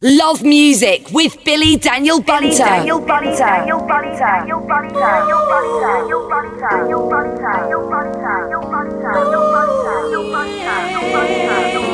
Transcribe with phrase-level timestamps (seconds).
[0.00, 2.46] Love Music with Billy Daniel Bunter.
[2.46, 3.34] Billy Daniel Bunter.
[3.34, 4.14] Daniel Bunter.
[4.14, 4.94] Daniel Bunter.
[4.94, 5.80] Daniel Bunter.
[5.80, 6.62] Daniel Bunter.
[6.70, 8.22] Daniel Bunter.
[8.30, 9.12] Daniel Bunter.
[9.12, 9.82] Daniel Bunter.
[9.82, 10.62] Daniel Bunter.
[10.62, 11.88] Daniel Bunter.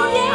[0.00, 0.29] with you.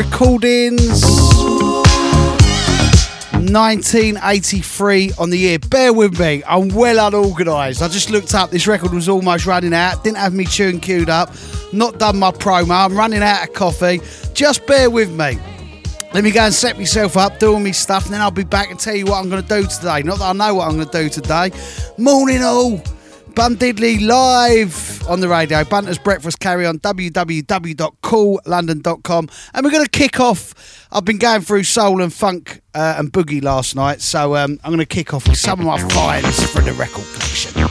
[0.00, 1.04] Recordings,
[3.34, 5.58] 1983 on the year.
[5.58, 7.82] Bear with me, I'm well unorganised.
[7.82, 11.10] I just looked up, this record was almost running out, didn't have me tune queued
[11.10, 11.28] up,
[11.74, 14.00] not done my promo, I'm running out of coffee.
[14.32, 15.38] Just bear with me.
[16.14, 18.44] Let me go and set myself up, do all my stuff, and then I'll be
[18.44, 20.02] back and tell you what I'm going to do today.
[20.02, 21.50] Not that I know what I'm going to do today.
[21.98, 22.80] Morning all.
[23.34, 24.72] Diddley live
[25.10, 25.62] on the radio.
[25.64, 29.28] Bunter's Breakfast carry on www.coollondon.com.
[29.52, 30.86] And we're going to kick off.
[30.92, 34.70] I've been going through soul and funk uh, and boogie last night, so um, I'm
[34.70, 37.66] going to kick off with some of my finds from the record collection.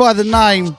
[0.00, 0.74] By the name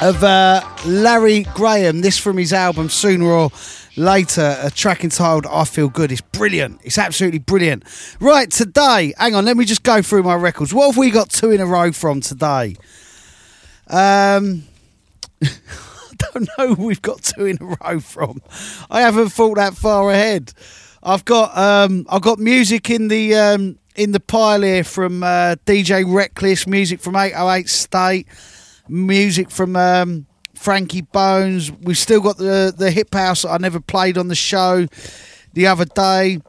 [0.00, 2.00] of uh, Larry Graham.
[2.00, 3.52] This from his album Sooner or
[3.96, 6.10] Later, a track entitled I Feel Good.
[6.10, 6.80] It's brilliant.
[6.82, 7.84] It's absolutely brilliant.
[8.18, 10.74] Right, today, hang on, let me just go through my records.
[10.74, 12.74] What have we got two in a row from today?
[13.86, 14.64] Um,
[15.44, 15.48] I
[16.18, 18.42] don't know we've got two in a row from.
[18.90, 20.52] I haven't thought that far ahead.
[21.04, 25.56] I've got um, I've got music in the um, in the pile here from uh,
[25.66, 28.26] DJ Reckless, music from 808 State,
[28.88, 31.70] music from um, Frankie Bones.
[31.70, 34.86] We've still got the the hip house that I never played on the show
[35.52, 36.40] the other day.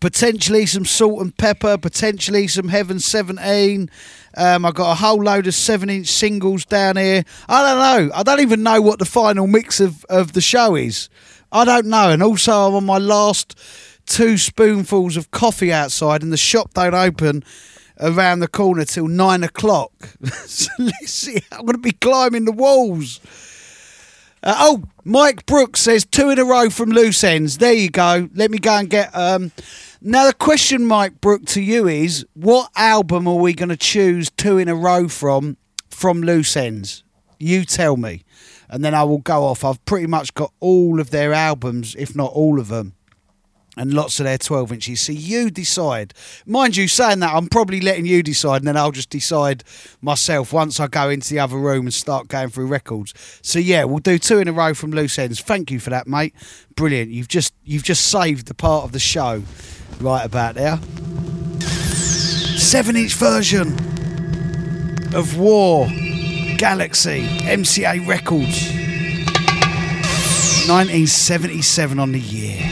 [0.00, 3.90] potentially some salt and pepper, potentially some Heaven 17.
[4.36, 7.22] Um, I've got a whole load of seven inch singles down here.
[7.50, 8.14] I don't know.
[8.14, 11.10] I don't even know what the final mix of, of the show is.
[11.52, 12.10] I don't know.
[12.10, 13.58] And also, I'm on my last
[14.06, 17.44] two spoonfuls of coffee outside, and the shop don't open
[18.00, 19.92] around the corner till nine o'clock.
[20.46, 21.38] so let's see.
[21.52, 23.20] I'm going to be climbing the walls.
[24.42, 27.58] Uh, oh, Mike Brooks says two in a row from loose ends.
[27.58, 28.28] There you go.
[28.34, 29.14] Let me go and get.
[29.16, 29.52] Um,
[30.00, 34.30] now the question, Mike Brook, to you is: What album are we going to choose
[34.30, 35.56] two in a row from
[35.90, 37.04] from loose ends?
[37.38, 38.24] You tell me,
[38.68, 39.64] and then I will go off.
[39.64, 42.94] I've pretty much got all of their albums, if not all of them
[43.76, 45.00] and lots of their 12 inches.
[45.00, 46.12] So you decide.
[46.46, 49.64] Mind you, saying that, I'm probably letting you decide, and then I'll just decide
[50.00, 53.14] myself once I go into the other room and start going through records.
[53.42, 55.40] So yeah, we'll do two in a row from loose ends.
[55.40, 56.34] Thank you for that, mate.
[56.74, 57.10] Brilliant.
[57.10, 59.42] You've just you've just saved the part of the show
[60.00, 60.78] right about there.
[61.62, 63.74] Seven inch version
[65.14, 65.86] of War
[66.58, 68.70] Galaxy MCA Records.
[70.68, 72.71] 1977 on the year.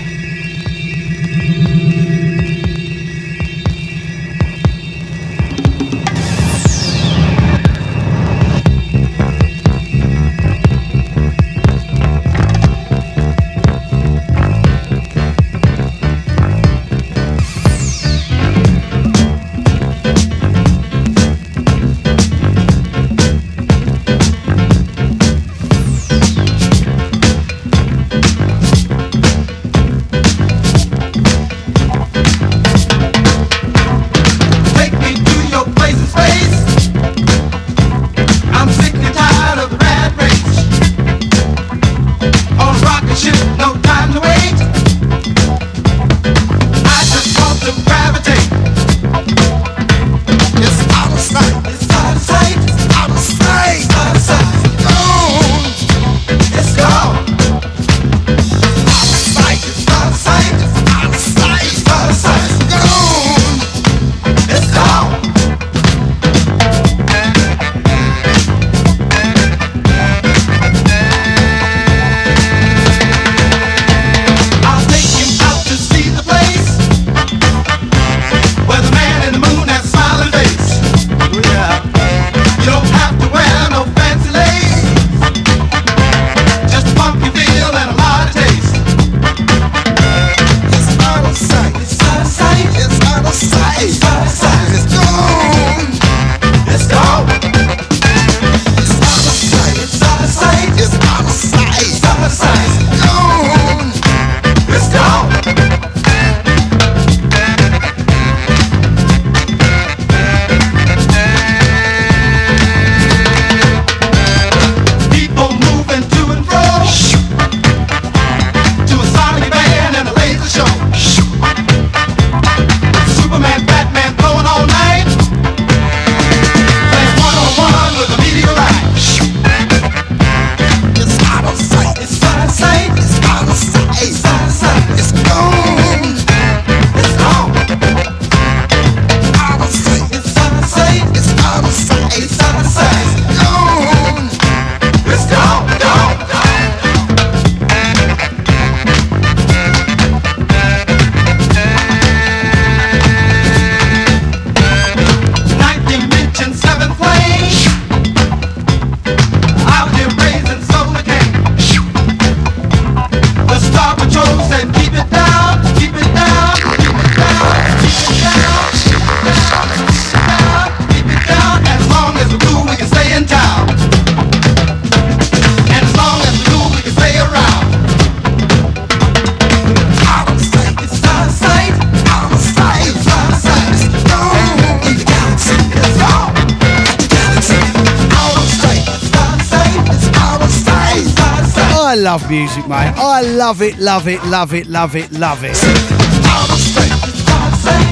[191.95, 192.93] Love music, mate.
[192.97, 195.57] I love it, love it, love it, love it, love it.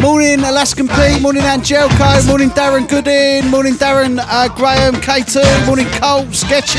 [0.01, 1.21] Morning, Alaskan Pete.
[1.21, 2.27] Morning, Angelco.
[2.27, 3.51] Morning, Darren Goodin.
[3.51, 5.67] Morning, Darren uh, Graham K2.
[5.67, 6.79] Morning, Colt Sketchy.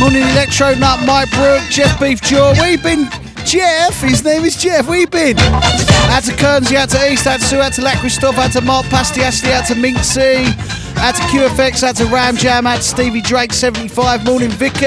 [0.00, 1.62] Morning, Electro Nut Mike Brook.
[1.70, 2.54] Jeff Beef Jaw.
[2.60, 3.08] We've been?
[3.46, 4.88] Jeff, his name is Jeff.
[4.88, 5.38] You been?
[5.38, 8.60] Out to Kernsey, out to East, out to Sue, out to Lac Christophe, out to
[8.60, 10.46] Mark Astley, out to Minxie,
[10.96, 14.24] to QFX, out to Ram Jam, to Stevie Drake 75.
[14.24, 14.86] Morning, Vicky.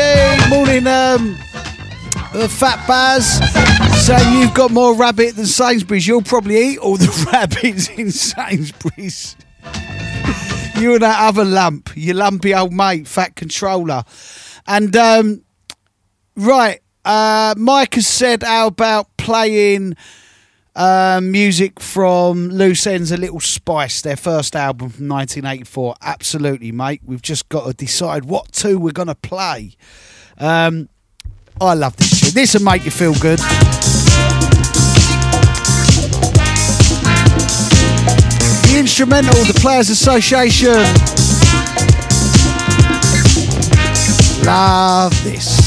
[0.50, 1.36] Morning, um,
[2.48, 3.40] Fat Baz,
[4.06, 6.08] saying you've got more rabbit than Sainsbury's.
[6.08, 9.36] You'll probably eat all the rabbits in Sainsbury's.
[10.78, 14.04] you and that other lump, you lumpy old mate, fat controller.
[14.68, 15.44] And um,
[16.36, 19.96] right, uh, Mike has said how about playing
[20.80, 25.96] uh, music from Loose Ends, A Little Spice, their first album from 1984.
[26.02, 27.02] Absolutely, mate.
[27.04, 29.76] We've just got to decide what two we're going to play.
[30.38, 30.88] Um,
[31.60, 32.34] I love this shit.
[32.34, 33.40] This will make you feel good.
[38.70, 40.76] The instrumental, the Players Association.
[44.46, 45.60] Love this.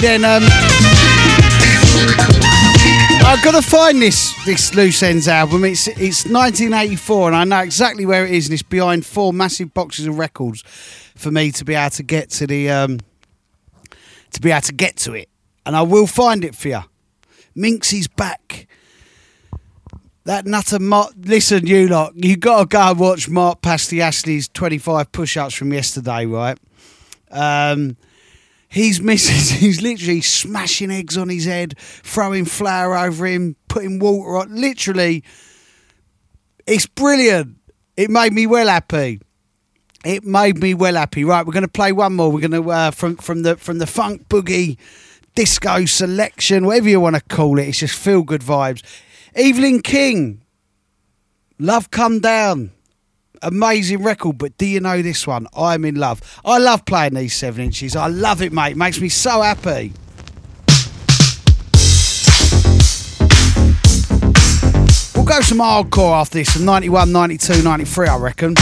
[0.00, 0.42] Then um,
[3.22, 5.64] I've got to find this this Loose Ends album.
[5.64, 9.74] It's it's 1984, and I know exactly where it is, and it's behind four massive
[9.74, 10.62] boxes of records
[11.14, 12.98] for me to be able to get to the um,
[14.32, 15.28] to be able to get to it,
[15.66, 16.82] and I will find it for you.
[17.54, 18.66] Minxie's back.
[20.24, 21.12] That nutter Mark.
[21.22, 26.26] Listen, you lot, you got to go and watch Mark Pastiasli's 25 push-ups from yesterday,
[26.26, 26.58] right?
[27.30, 27.96] Um,
[28.70, 29.58] He's missing.
[29.58, 34.54] He's literally smashing eggs on his head, throwing flour over him, putting water on.
[34.54, 35.24] Literally,
[36.66, 37.56] it's brilliant.
[37.96, 39.20] It made me well happy.
[40.04, 41.24] It made me well happy.
[41.24, 42.30] Right, we're going to play one more.
[42.30, 44.78] We're going to uh, from from the from the funk boogie
[45.34, 47.68] disco selection, whatever you want to call it.
[47.68, 48.84] It's just feel good vibes.
[49.34, 50.42] Evelyn King,
[51.58, 52.70] love come down
[53.42, 55.46] amazing record, but do you know this one?
[55.56, 56.20] I'm in love.
[56.44, 57.96] I love playing these seven inches.
[57.96, 58.76] I love it, mate.
[58.76, 59.92] Makes me so happy.
[65.14, 68.54] We'll go some hardcore after this, 91, 92, 93, I reckon.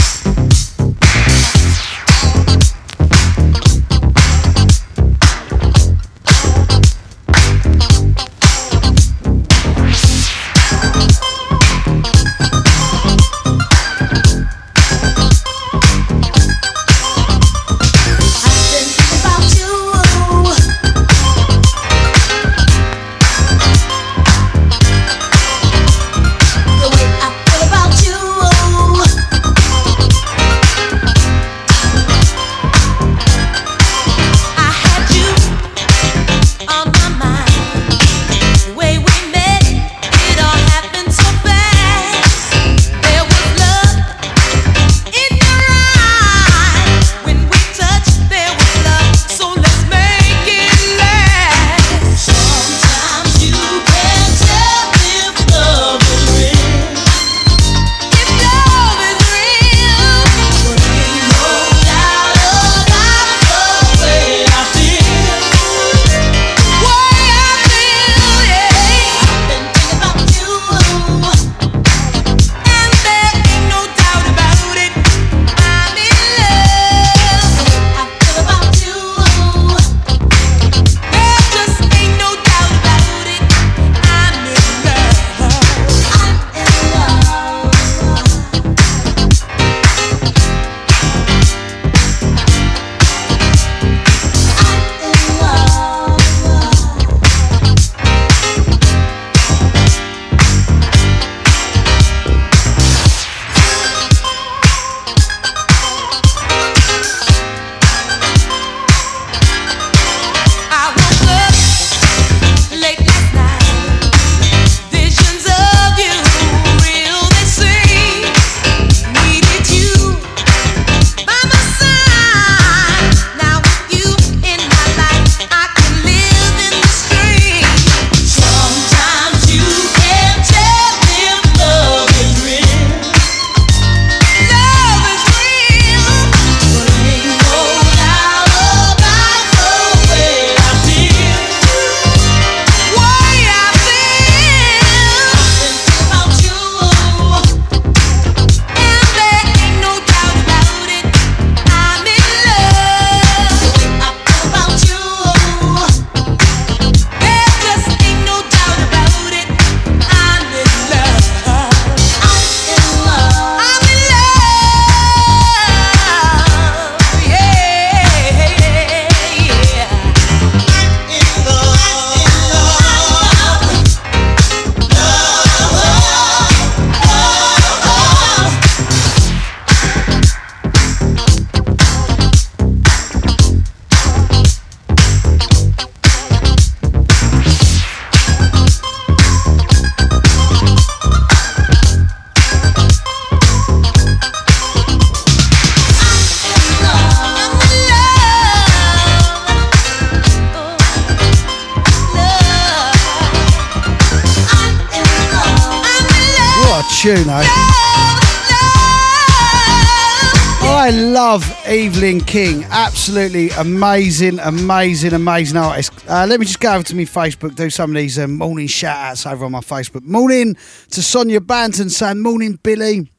[213.09, 215.91] Absolutely amazing, amazing, amazing artist.
[216.07, 218.67] Uh, let me just go over to my Facebook, do some of these um, morning
[218.67, 220.03] shout outs over on my Facebook.
[220.03, 220.55] Morning
[220.91, 223.09] to Sonia Banton saying, Morning, Billy.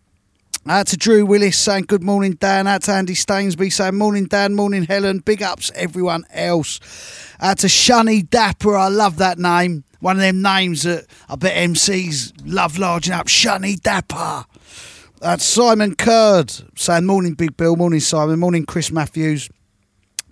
[0.68, 2.68] Out to Drew Willis saying good morning, Dan.
[2.68, 4.54] Out to Andy Stainsby saying morning, Dan.
[4.54, 5.18] Morning, Helen.
[5.18, 6.78] Big ups, everyone else.
[7.40, 8.76] Out to Shunny Dapper.
[8.76, 9.82] I love that name.
[9.98, 13.26] One of them names that I bet MCs love larging up.
[13.26, 14.44] Shunny Dapper.
[15.20, 17.74] That's Simon Curd saying, Morning, Big Bill.
[17.74, 18.38] Morning, Simon.
[18.38, 19.50] Morning, Chris Matthews.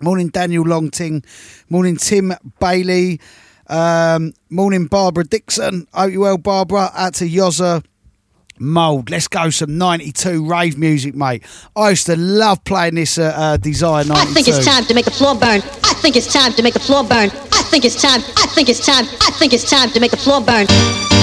[0.01, 1.23] Morning, Daniel Longting.
[1.69, 3.19] Morning, Tim Bailey.
[3.67, 5.87] Um, morning, Barbara Dixon.
[5.93, 6.91] Hope you well, Barbara.
[6.93, 7.83] Out to Yozza.
[8.61, 9.09] Mould.
[9.09, 11.43] Let's go some 92 rave music, mate.
[11.75, 14.19] I used to love playing this at uh, Desire 92.
[14.19, 15.61] I think it's time to make the floor burn.
[15.83, 17.29] I think it's time to make the floor burn.
[17.53, 18.21] I think it's time.
[18.37, 19.05] I think it's time.
[19.21, 20.65] I think it's time to make the floor burn.
[20.65, 21.18] it's time to make the floor burn.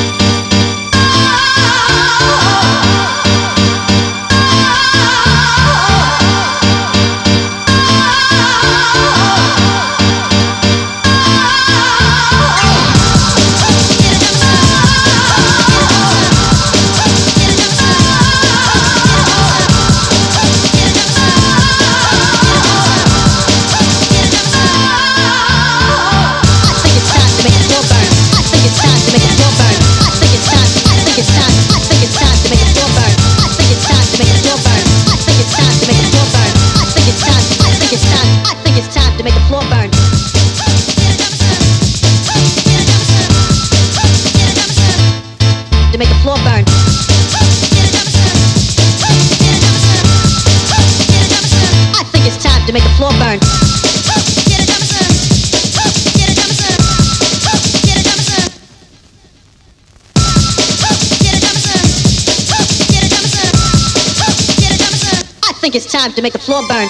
[65.66, 66.86] Think it's time to make the floor burn.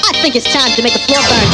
[0.00, 1.47] I think it's time to make the floor burn.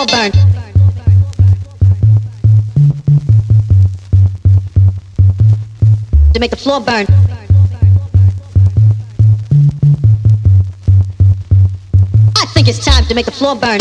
[0.00, 0.32] Floor burn.
[6.32, 7.04] To make the floor burn.
[12.34, 13.80] I think it's time to make the floor burn.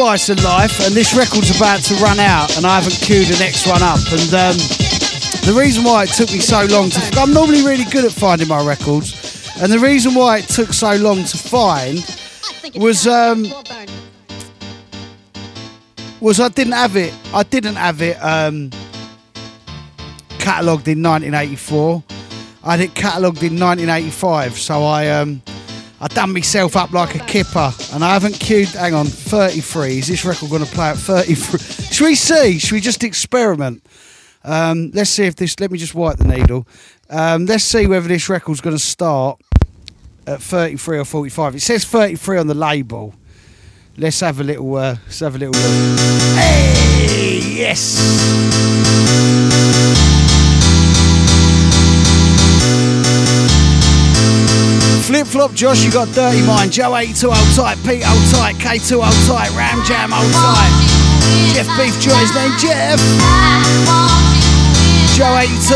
[0.00, 3.38] Spice of Life, and this record's about to run out, and I haven't queued the
[3.38, 4.00] next one up.
[4.10, 4.56] And um,
[5.44, 7.20] the reason why it took me so long to.
[7.20, 10.96] I'm normally really good at finding my records, and the reason why it took so
[10.96, 11.98] long to find
[12.76, 13.44] Was, um,
[16.18, 17.12] was I didn't have it.
[17.34, 18.70] I didn't have it um,
[20.38, 22.02] catalogued in 1984.
[22.64, 25.42] I had it catalogued in 1985, so I um,
[26.02, 28.68] I done myself up like a kipper, and I haven't queued.
[28.68, 29.98] Hang on, 33.
[29.98, 31.58] Is this record going to play at 33?
[31.92, 32.58] Should we see?
[32.58, 33.84] Should we just experiment?
[34.42, 35.60] Um, let's see if this.
[35.60, 36.66] Let me just wipe the needle.
[37.10, 39.42] Um, let's see whether this record's going to start
[40.26, 41.56] at 33 or 45.
[41.56, 43.14] It says 33 on the label.
[43.98, 44.74] Let's have a little.
[44.76, 45.98] Uh, let's have a little look.
[46.38, 47.98] Hey, yes.
[55.10, 56.70] Flip flop, Josh, you got dirty mind.
[56.70, 60.70] Joe 82 old tight, Pete old tight, K2 old tight, Ram Jam old tight.
[61.50, 63.02] Jeff Beef Joy's name Jeff.
[65.18, 65.74] Joe 82.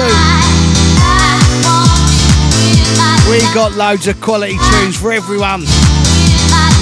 [3.29, 5.62] We got loads of quality tunes for everyone.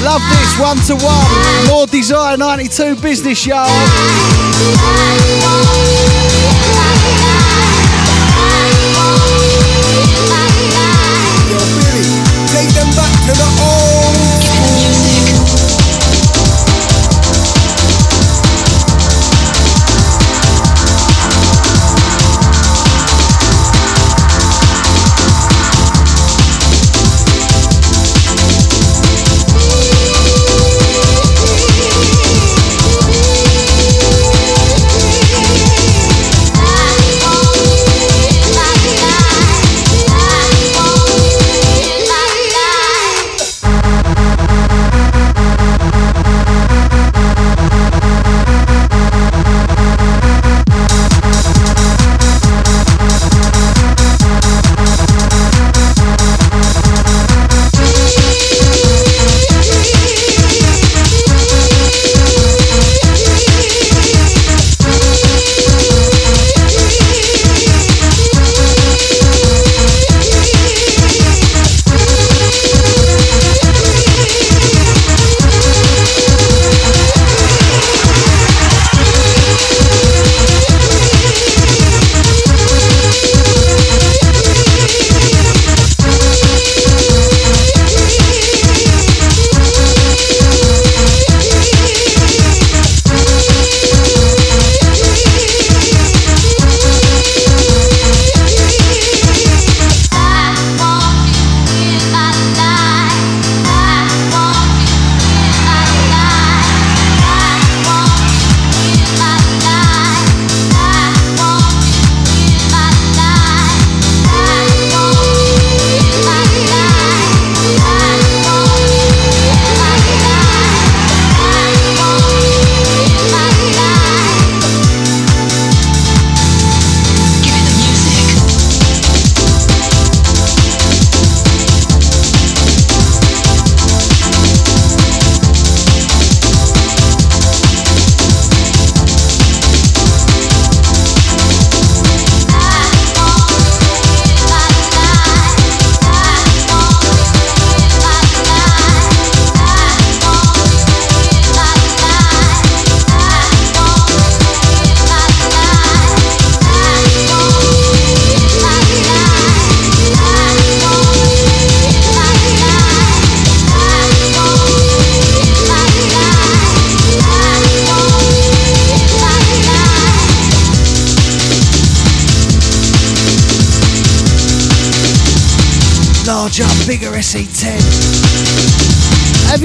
[0.05, 1.69] Love this one to one.
[1.69, 3.67] More Desire 92 business, y'all.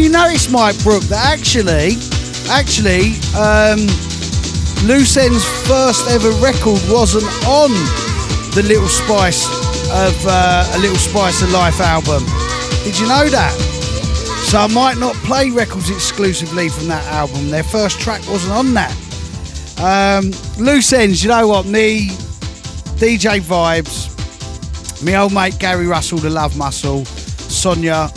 [0.08, 2.00] You noticed, Mike Brook, that actually,
[2.48, 3.80] actually, um,
[4.88, 7.72] Loose End's first ever record wasn't on
[8.56, 9.46] the Little Spice
[9.92, 12.24] of uh, a Little Spice of Life album?
[12.86, 13.52] Did you know that?
[14.48, 17.50] So I might not play records exclusively from that album.
[17.50, 18.96] Their first track wasn't on that.
[19.78, 21.66] Um, loose ends, you know what?
[21.66, 22.08] Me,
[22.96, 24.08] DJ Vibes,
[25.04, 28.10] me old mate Gary Russell, the Love Muscle, Sonia,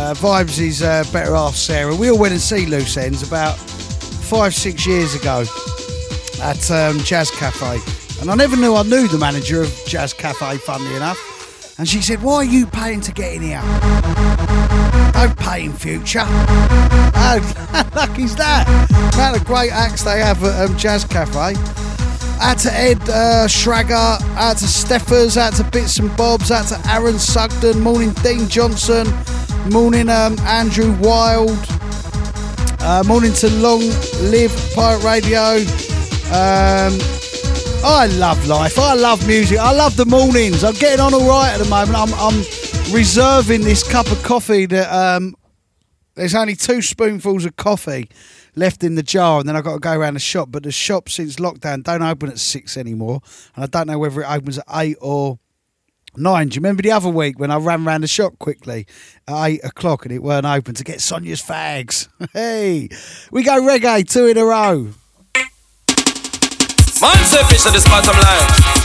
[0.00, 1.94] uh, Vibes is uh, better half Sarah.
[1.94, 5.44] We all went and see Loose Ends about five, six years ago
[6.40, 7.78] at um, Jazz Cafe.
[8.20, 11.78] And I never knew I knew the manager of Jazz Cafe, funnily enough.
[11.78, 13.62] And she said, Why are you paying to get in here?
[15.12, 16.20] Don't pay in future.
[16.24, 17.36] How,
[17.94, 18.66] lucky is that?
[19.16, 21.54] What a great acts they have at um, Jazz Cafe.
[22.40, 26.80] Out to Ed uh, Schrager, out to Steffers, out to Bits and Bobs, out to
[26.88, 29.06] Aaron Sugden, morning Dean Johnson,
[29.68, 31.50] morning um, Andrew Wild,
[32.80, 33.80] uh, morning to Long
[34.30, 35.56] Live Pirate Radio.
[36.32, 36.98] Um,
[37.84, 38.78] I love life.
[38.78, 39.58] I love music.
[39.58, 40.64] I love the mornings.
[40.64, 41.96] I'm getting on all right at the moment.
[41.96, 42.38] I'm, I'm
[42.92, 45.34] reserving this cup of coffee that um,
[46.14, 48.08] there's only two spoonfuls of coffee
[48.56, 50.48] left in the jar, and then I've got to go around the shop.
[50.50, 53.20] But the shop since lockdown don't open at six anymore,
[53.54, 55.38] and I don't know whether it opens at eight or
[56.16, 56.48] nine.
[56.48, 58.86] Do you remember the other week when I ran around the shop quickly
[59.26, 62.08] at eight o'clock and it weren't open to get Sonia's fags?
[62.32, 62.88] hey,
[63.30, 64.88] we go reggae two in a row.
[67.66, 68.79] At this bottom line.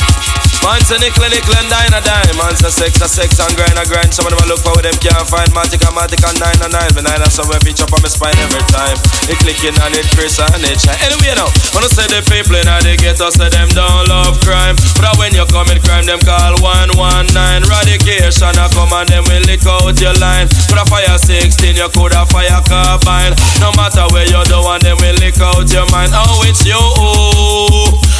[0.65, 2.33] Man say nickel, nickel and dine a dime.
[2.41, 4.09] Man say sex a sex and grind a grind.
[4.09, 5.45] Some of them a look for what them can't find.
[5.53, 6.89] Matic a matic and nine a nine.
[6.97, 8.97] Me nine a somewhere bitch up on my spine every time.
[9.29, 10.97] It clicking and it Chris and it shine.
[11.05, 14.73] Anyway now, wanna say the people in the ghetto say them don't love crime.
[14.97, 17.69] But when you commit crime, them call 119.
[17.69, 20.49] Radication a come and them will lick out your line.
[20.65, 23.37] Could a fire 16, you could a fire carbine.
[23.61, 26.09] No matter where you do, and them will lick out your mind.
[26.17, 26.81] Oh, it's you.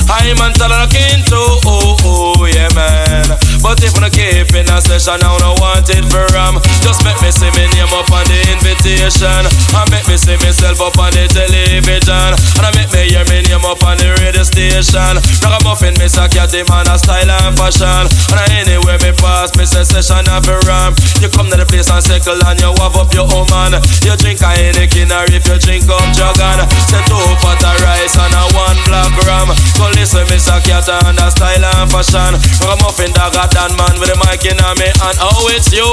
[0.08, 3.26] I'm on talking to, oh, oh, yeah, man.
[3.66, 6.62] But if I keep in a session, I don't want it for ram.
[6.86, 9.42] Just make me see me name up on the invitation.
[9.50, 12.38] And make me see myself up on the television.
[12.38, 15.18] And I make me hear me name up on the radio station.
[15.42, 18.06] Ragamuffin, Miss a cat, man, a style and fashion.
[18.30, 20.94] And I anywhere me pass, me say session of a ram.
[21.18, 23.82] You come to the place and circle and you have up your own man.
[24.06, 26.62] You drink a Heineken or if you drink up Jagan.
[26.86, 29.50] Say two pot of rice and a one black ram.
[29.96, 32.36] Go listen, Miss a cat and a style and fashion.
[32.60, 35.88] Ragamuffin, dog, a dan man with the mic in a me and oh, it's you.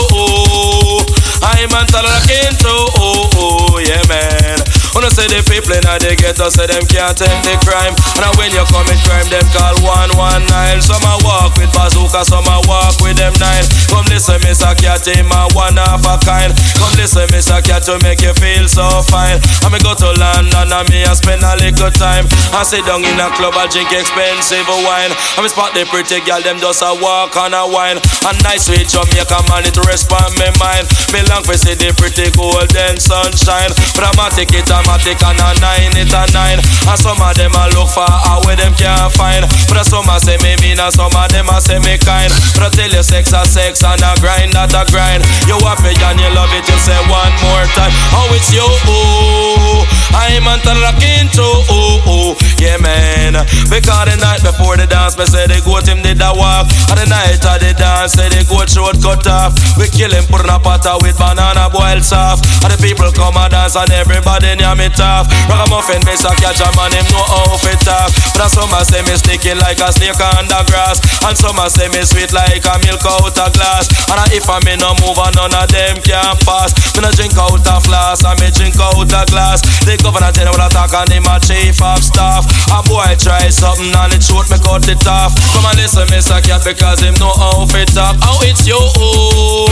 [1.43, 4.82] I'm on talking to, oh, oh, yeah, man.
[4.93, 7.97] Wanna say the people in the ghetto say them can't take the crime.
[8.21, 10.85] And I when you commit crime, them call 119.
[10.85, 13.65] Some a walk with bazooka, some a walk with them nine.
[13.89, 15.17] Come listen, a cat, a
[15.57, 16.53] one of a kind.
[16.77, 19.41] Come listen, a cat, to make you feel so fine.
[19.65, 22.29] I me go to London and me a spend a little time.
[22.53, 25.13] I sit down in a club, I drink expensive wine.
[25.41, 27.97] I spot the pretty girl, them just a walk and a wine.
[28.29, 30.85] A nice sweet Jamaica man, it to respond me mind.
[31.17, 33.73] Me long for see the pretty golden sunshine.
[33.97, 36.59] Dramatic, it automatic and a nine, it a nine.
[36.59, 39.47] And some of them I look for a way them can't find.
[39.71, 42.33] But some a say me mean and some of them a say me kind.
[42.59, 45.23] But I tell you sex a sex and a grind that a grind.
[45.47, 47.95] You happy and you love it, you say one more time.
[48.15, 49.87] Oh, it's you, ooh.
[50.13, 52.42] I'm on rocking too, ooh, ooh.
[52.63, 53.35] Yeah, man.
[53.67, 56.71] Because the night before the dance, me say the goat him did a walk.
[56.95, 59.51] And the night of the dance, say the goat throat cut off.
[59.75, 62.47] We kill him, put in a potter with banana boiled soft.
[62.63, 65.27] And the people come and dance and everybody near me tough.
[65.51, 68.15] Ragamuffin, me say catch a man, him know how fit tough.
[68.39, 71.03] But some a say me sticky like a snake on the grass.
[71.27, 73.91] And some a say me sweet like a milk out a glass.
[74.07, 76.71] And if I me no move and none of them can pass.
[76.95, 79.67] Me no drink out a flask, and me drink out a glass.
[79.83, 82.52] The governor tell me what I talk and him a chief of staff.
[82.73, 85.33] A boy try something and it shoot me cut it off.
[85.53, 88.17] Come and listen, say cat because him know how fit talk.
[88.25, 89.69] Oh, it's you, oh.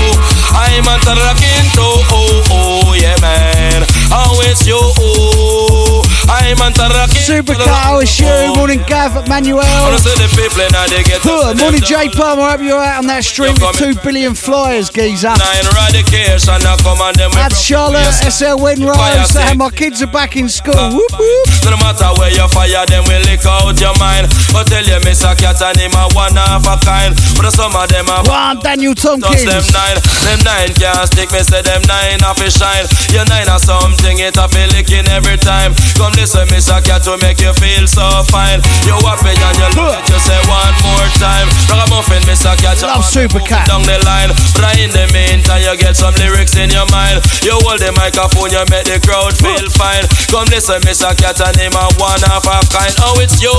[0.53, 3.85] I'm on the rocking too, oh, oh, yeah, man.
[4.13, 5.90] Oh, it's you, oh.
[6.29, 8.21] I'm on the rocking Super Car, it's.
[8.23, 8.55] Oh.
[8.57, 9.63] Morning, Gav, Manuel.
[9.63, 12.51] Wanna see the people in the ghetto, Huh, morning, Jay don't Palmer.
[12.51, 15.33] Hope you're out on that stream with two billion flyers, geezer.
[15.35, 20.37] Nine eradication, I come and them That's Charlotte, SL Winrose, saying my kids are back
[20.37, 20.77] in school.
[20.77, 20.93] Uh.
[20.93, 21.47] Whoop, whoop.
[21.67, 24.29] No matter where you fire, them will lick out your mind.
[24.53, 27.15] But tell you, Miss a cat and him a one of a kind.
[27.39, 29.73] But some of them are One, Daniel Touch them Tompkins.
[29.73, 32.87] nine, them nine can't stick me, say them nine off a shine.
[33.15, 35.75] Your nine are something, it a feel licking every time.
[35.95, 38.63] Come listen, Miss a cat to make you feel so fine.
[38.87, 41.49] You happy and you love it, you say one more time.
[41.69, 42.21] Ragamuffin.
[42.31, 43.67] Catch Love Super Cat.
[43.69, 44.31] down the line.
[44.57, 47.23] But in the meantime, you get some lyrics in your mind.
[47.43, 50.05] You hold the microphone, you make the crowd feel fine.
[50.31, 50.81] Come listen.
[50.81, 52.95] Cat, and name a one half a kind.
[53.03, 53.53] Oh, it's you.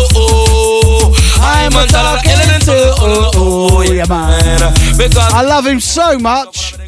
[1.41, 2.93] I'm a talk element too.
[3.35, 4.73] Oh, yeah, man.
[4.97, 6.80] Because I love him so much.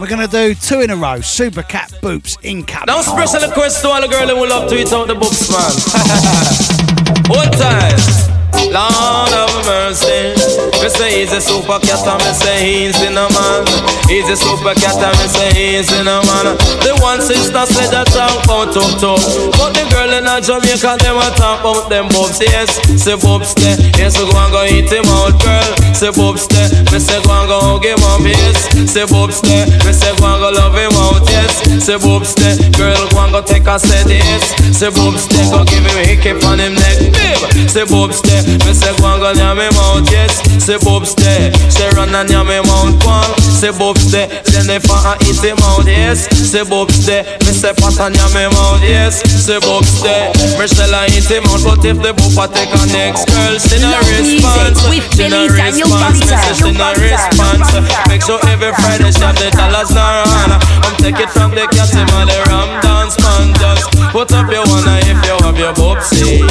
[0.00, 1.20] We're gonna do two in a row.
[1.20, 2.86] Super Cat Boops incoming.
[2.86, 7.36] Now special request to all the girls who love to eat out the books, man.
[7.36, 8.37] One time.
[8.56, 10.34] Lord of mercy.
[10.80, 13.64] Me say he's a super cat and me say he's in a man.
[14.08, 16.56] He's a super cat and me say he's in a man.
[16.84, 19.24] The one sister said that talk about tough tough.
[19.56, 22.40] But the girl in a Jamaica, them a talk about them bobs.
[22.40, 22.68] Yes,
[23.00, 23.76] say bobs there.
[23.96, 25.68] Yes, we go and go eat him out, girl.
[25.96, 26.68] Say bobs there.
[26.92, 28.68] Me say go and go hug him up, yes.
[28.90, 29.66] Say bobs there.
[29.84, 31.52] Me say go and go love him out, yes.
[31.84, 32.56] Say bobs there.
[32.76, 34.52] Girl, go and go take a set, yes.
[34.76, 35.48] Say bobs there.
[35.52, 37.40] Go give him a hiccup on him neck, babe.
[37.68, 38.37] Say bobs there.
[38.64, 40.38] Me say go and go yam him out, yes.
[40.62, 41.52] Say bobs there.
[41.70, 43.32] Say run and yam him out, one.
[43.40, 44.28] Say bobs there.
[44.52, 46.28] Then if I eat him out, yes.
[46.30, 47.24] Say bobs there.
[47.44, 49.22] Me say pat and yam him out, yes.
[49.26, 50.30] Say bobs there.
[50.58, 53.78] Me shall I eat him out, but if the boopa take a next girl, she
[53.80, 54.78] no response.
[55.16, 56.20] She no response.
[56.20, 57.68] Me say she no response.
[58.08, 60.50] Make sure every Friday she have the dollars now on.
[60.84, 63.54] I'm take it from the cat him and the ram dance man.
[63.58, 66.44] Just put up your eye if you have your bobsy.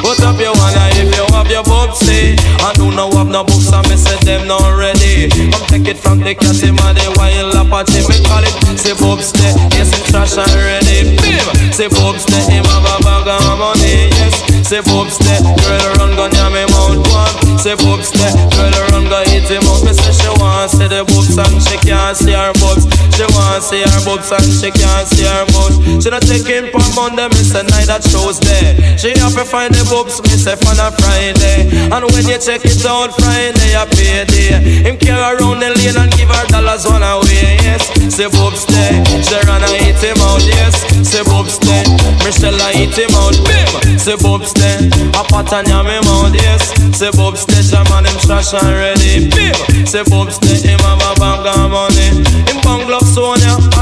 [0.00, 2.36] Put up your eye if you have your bobsy.
[2.60, 5.28] I do not have no books and me say them not ready.
[5.30, 8.04] Come take it from the cat him and the wild apache.
[8.08, 9.48] Me call it say bobsy.
[9.72, 11.16] Yes, it's trash and ready.
[11.20, 11.72] Bim.
[11.72, 12.38] Say bobsy.
[12.50, 14.10] Him have a bag of money.
[14.18, 14.53] Yes.
[14.64, 15.28] Say bobsy.
[15.60, 17.58] Girl run gun ya me mount one.
[17.60, 18.16] Say bobsy.
[18.56, 19.84] Girl run go hit him up.
[19.84, 22.88] Me say she want see the boobs and she can't see her boobs.
[23.12, 26.00] She want see her boobs and she can't see her boobs.
[26.00, 27.28] She not taking for Monday.
[27.28, 28.72] Me say night that shows there.
[28.96, 30.24] She have to find the boobs.
[30.24, 31.68] Me say for a Friday.
[31.92, 34.64] And when you check it out Friday, you pay day.
[34.88, 37.60] Him carry around the lane and give her dollars one away.
[37.60, 37.84] Yes.
[38.08, 38.96] Say boobs there.
[39.20, 40.40] She run and hit him out.
[40.40, 40.80] Yes.
[41.04, 41.84] Say boobs there.
[42.24, 43.36] Michelle hit him out.
[43.44, 44.00] Bim.
[44.00, 44.80] Say boobs there.
[45.18, 46.34] A pot and yam him out.
[46.34, 46.72] Yes.
[46.96, 47.62] Say boobs there.
[47.62, 49.28] Jam and him trash and ready.
[49.30, 49.86] Bim.
[49.86, 50.58] Say boobs there.
[50.62, 52.22] Him have a bag of money.
[52.46, 53.58] Him bang love Sonia.
[53.58, 53.73] Only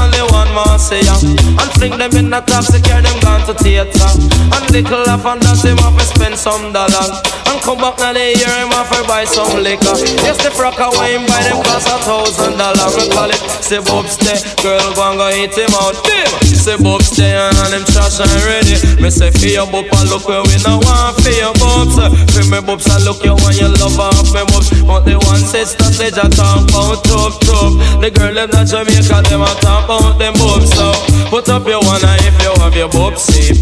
[0.53, 1.15] ya.
[1.57, 2.81] And fling them in the taxi.
[2.81, 4.09] Carry them gone to theater.
[4.53, 7.17] And little laugh and that him to spend some dollars.
[7.49, 9.95] And come back now they hear him to buy some liquor.
[10.21, 12.93] Yes, the frock away him buy them cost a thousand dollars.
[12.97, 14.37] We call it say Bob's Day.
[14.61, 15.97] Girl go and go hit him out.
[16.05, 16.29] Bim.
[16.53, 18.77] Say Bob's Day and them trash and ready.
[19.01, 21.97] Me say for your bop and look where we no want for your bobs.
[22.33, 24.69] For me bobs and look you when you love off me bobs.
[24.83, 27.73] But the one sister say just talk about tough tough.
[27.99, 30.69] The girl them not Jamaica them a talk about them bobs.
[30.75, 30.91] So
[31.31, 33.23] put up your one eye if you have your bobs.
[33.23, 33.55] See.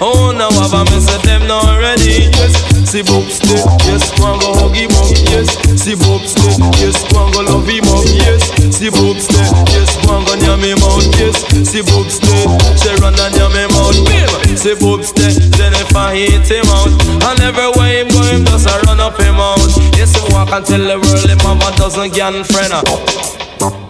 [0.00, 2.30] Oh now have a me say them not ready.
[2.38, 2.54] Yes,
[2.86, 3.58] see Bob's Day.
[3.82, 5.10] Yes, and go hug him up.
[5.26, 6.54] Yes, see Bob's Day.
[6.78, 8.06] Yes, and go love him up.
[8.06, 9.46] Yes, see Bob's Day.
[9.74, 11.02] Yes, and go yam him out.
[11.18, 12.46] Yes, see Bob's Day.
[12.78, 13.98] She run and him out.
[14.06, 14.30] Bim.
[14.54, 14.74] See
[15.18, 15.34] Day.
[15.58, 16.94] Then if hit him out,
[17.26, 19.58] and everywhere him go, him just a run up him out.
[19.98, 22.70] Yes, he walk and tell the world him have a dozen gang friend.
[22.70, 22.82] Uh.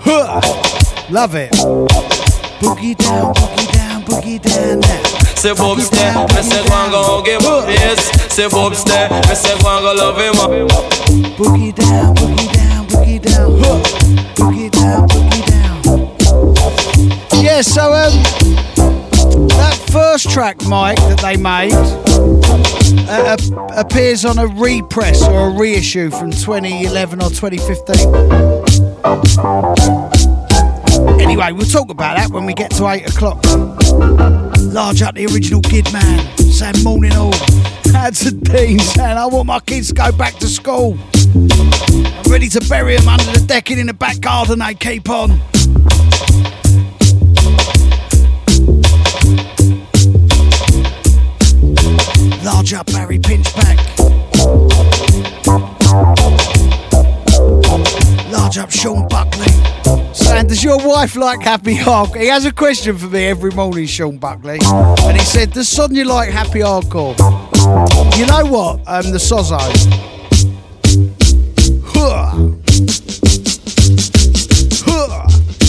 [0.09, 0.88] Huh.
[1.11, 1.51] Love it.
[2.61, 5.03] Boogie down, boogie down, boogie down now.
[5.37, 6.13] Say Bob's Day.
[6.13, 7.67] Me say go and go hug him up.
[7.67, 9.09] Yes, say Bob's Day.
[9.11, 10.51] Me say go and go love him up.
[11.39, 13.59] Boogie down, boogie down, boogie down.
[13.59, 13.81] Huh.
[14.35, 15.83] Boogie down, boogie down.
[17.43, 18.13] Yeah, so um,
[19.49, 21.73] that first track, Mike, that they made
[23.09, 23.37] uh,
[23.77, 30.18] appears on a repress or a reissue from 2011 or 2015.
[31.21, 33.45] Anyway, we'll talk about that when we get to 8 o'clock.
[34.73, 37.33] Large up the original Kid Man, saying morning all.
[37.93, 40.99] Had to Dean saying, I want my kids to go back to school.
[41.35, 45.41] I'm ready to bury them under the decking in the back garden, they keep on.
[52.45, 53.98] Large up Barry Pinchback.
[58.49, 59.53] Large up Sean Buckley.
[60.15, 62.19] Saying, does your wife like Happy Hardcore?
[62.19, 64.59] He has a question for me every morning, Sean Buckley.
[64.63, 67.15] And he said, does Sonia like Happy Hardcore?
[68.17, 68.79] You know what?
[68.87, 69.59] Um, the Sozo.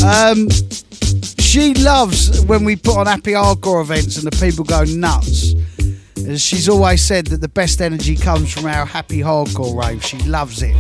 [0.01, 0.47] Um,
[1.37, 5.53] she loves when we put on happy hardcore events and the people go nuts.
[6.29, 10.05] As she's always said that the best energy comes from our happy hardcore rave.
[10.05, 10.75] She loves it.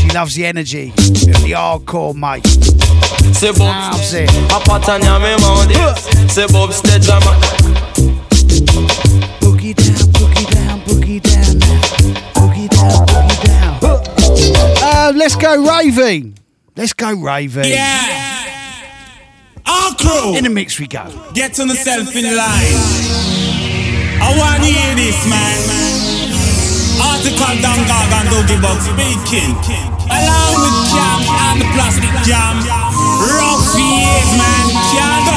[0.00, 2.46] She loves the energy of the hardcore, mate.
[3.36, 4.24] Say Bob's Loves Day.
[4.24, 4.30] it.
[4.50, 5.68] A pot and yam him out.
[5.68, 6.98] Yes, say Bob's Day.
[7.00, 7.20] Jam.
[9.42, 11.20] Boogie down, boogie
[14.82, 16.38] Uh, let's go, raving.
[16.76, 17.64] Let's go, raving.
[17.64, 18.84] Yeah.
[19.66, 20.34] Our crew.
[20.34, 21.04] In the mix we go.
[21.34, 21.76] Get on the
[22.14, 23.27] in line.
[24.20, 25.58] I want to hear this, man.
[26.98, 29.54] Article down Gargan Doggy Bug speaking.
[30.10, 32.58] Along with Jam and Plastic Jam.
[33.22, 34.64] Rough years, man.
[34.90, 35.28] Can't.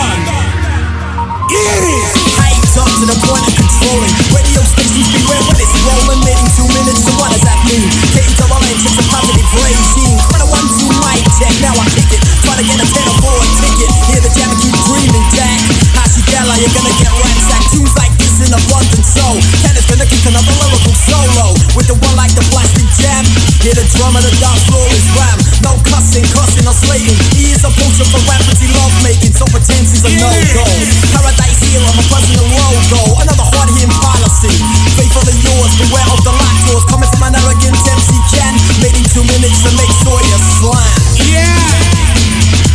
[1.49, 2.40] Hear this.
[2.71, 4.15] Hyped up to the point of controlling.
[4.31, 6.23] Radio stations beware when it's rolling.
[6.23, 7.83] In two minutes, so what does that mean?
[8.15, 10.15] K double N, it's a positive regime.
[10.31, 12.23] Credit one, two, mic check, now I kick it.
[12.47, 13.91] Try to get a pen for a ticket.
[14.07, 15.59] Hear the jam and keep dreaming, Jack.
[15.99, 17.75] Hashigella, you're gonna get ransacked.
[17.75, 19.25] Tunes like this in abundance, so
[19.67, 21.51] Tennis gonna kick another lyrical solo.
[21.75, 23.27] With the one like the plastic jam.
[23.67, 25.37] Hear the drum and the dance floor is ram.
[25.59, 27.19] No cussing, cussing or slating.
[27.35, 30.65] He is a poacher for rampantly love making, so pretense is a no-go.
[31.13, 33.19] Paradise here, I'm a personal logo.
[33.19, 34.55] Another hard-hitting policy.
[34.95, 36.85] Faithfully yours, beware of the lactose.
[36.87, 38.53] From an arrogant MC can.
[38.79, 40.99] Made two minutes to make sure you slam.
[41.27, 41.51] Yeah.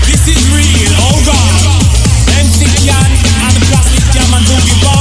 [0.07, 0.93] This is real.
[1.09, 1.53] Oh God.
[2.37, 3.11] MC Can
[3.43, 4.96] and the Plastic Jam and Doggy Bug.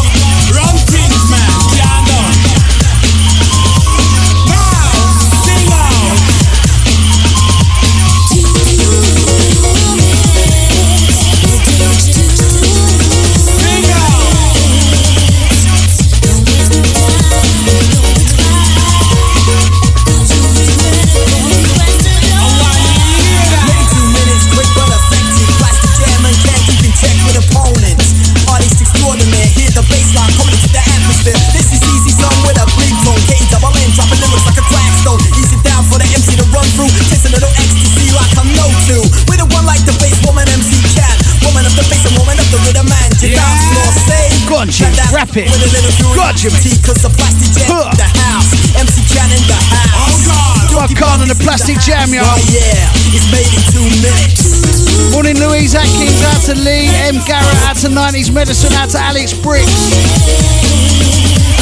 [56.55, 56.87] Lee.
[57.09, 57.19] M.
[57.25, 57.59] Garrett.
[57.67, 58.73] Out to 90s Medicine.
[58.73, 59.71] Out to Alex Bricks.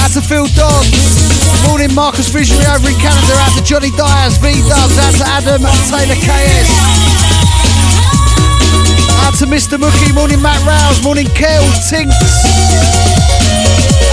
[0.03, 0.85] Out to Phil Dodd.
[1.65, 3.33] Morning, Marcus Visionary over in Canada.
[3.39, 4.37] Out to Johnny Dyers.
[4.37, 4.97] V Dubs.
[4.99, 6.69] Out to Adam Taylor KS.
[9.23, 9.79] Out to Mr.
[9.79, 10.13] Mookie.
[10.13, 11.01] Morning, Matt Rouse.
[11.03, 12.13] Morning, Kel Tinks.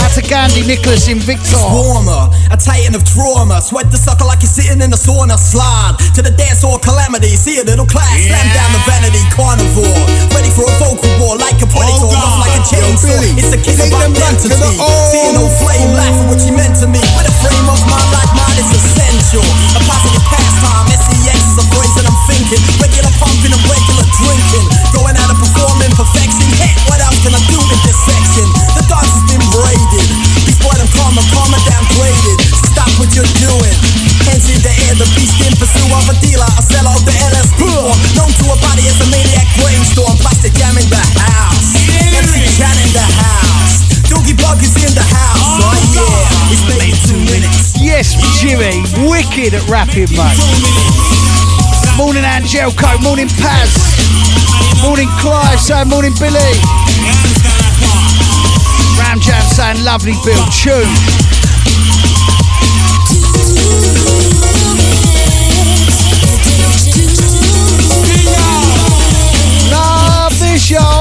[0.00, 1.58] Out to Gandhi Nicholas in Victor.
[1.58, 3.62] warmer, a titan of trauma.
[3.62, 5.38] Sweat the sucker like you're sitting in a sauna.
[5.38, 7.32] Slide to the dance hall calamity.
[7.38, 10.02] See a little class, slam down the vanity carnivore.
[10.34, 13.06] Ready for a vocal war like a predator, Oh, rough like a chainsaw.
[13.06, 14.82] Billy, It's a kiss take of them back to the identity.
[15.14, 17.00] Seeing no flame, laughing what you meant to me.
[17.14, 19.46] With a frame of mind like mine is essential.
[19.78, 22.60] A positive pastime, SEX is a phrase that I'm thinking.
[22.82, 24.66] Regular pumping and regular drinking.
[24.90, 26.46] Going out and performing perfection.
[26.58, 28.46] Hey, what else can I do in this section?
[28.74, 30.39] The dance has been braided.
[30.60, 32.36] Before them karma, karma downgraded.
[32.52, 33.76] So stop what you're doing.
[34.28, 36.44] Hands in the air, the beast in pursuit of a dealer.
[36.44, 37.96] A seller of the LSD form.
[38.12, 40.20] Known to a body as a maniac brainstorm.
[40.20, 41.80] Plastic jam in the house.
[42.12, 43.88] MC Can in the house.
[44.04, 45.40] Doogie Bug is in the house.
[45.64, 47.80] Oh yeah, it's in two minutes.
[47.80, 48.84] Yes, Jimmy.
[49.08, 50.36] Wicked at rapping, mate.
[51.96, 53.00] Morning, Angelico.
[53.00, 53.72] Morning, Paz.
[54.84, 55.56] Morning, Clive.
[55.56, 56.52] Saying morning, Billy.
[59.10, 60.38] Ram Jam saying lovely Bill.
[60.52, 60.86] Tune.
[69.68, 71.00] Love this show.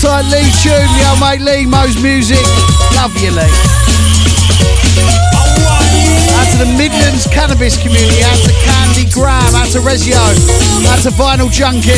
[0.00, 0.88] Tight, Lee Tune.
[0.98, 2.44] Yo, mate, Lee Mo's music.
[2.94, 3.81] Love you, Lee.
[6.62, 8.22] The Midlands cannabis community.
[8.22, 9.52] Out to Candy Graham.
[9.56, 10.14] Out to Rezio.
[10.86, 11.90] Out to Vinyl Junkie.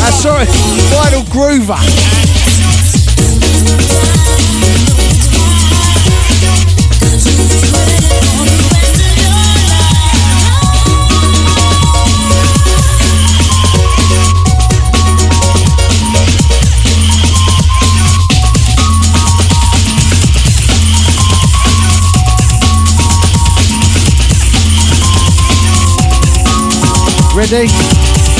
[0.00, 0.46] Uh, sorry,
[0.88, 1.76] Vinyl Groover.
[27.42, 27.66] Ready?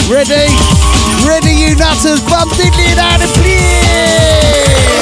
[0.08, 0.46] Ready?
[1.26, 2.20] Ready, you nutters?
[2.20, 5.01] Bum diddly down and play!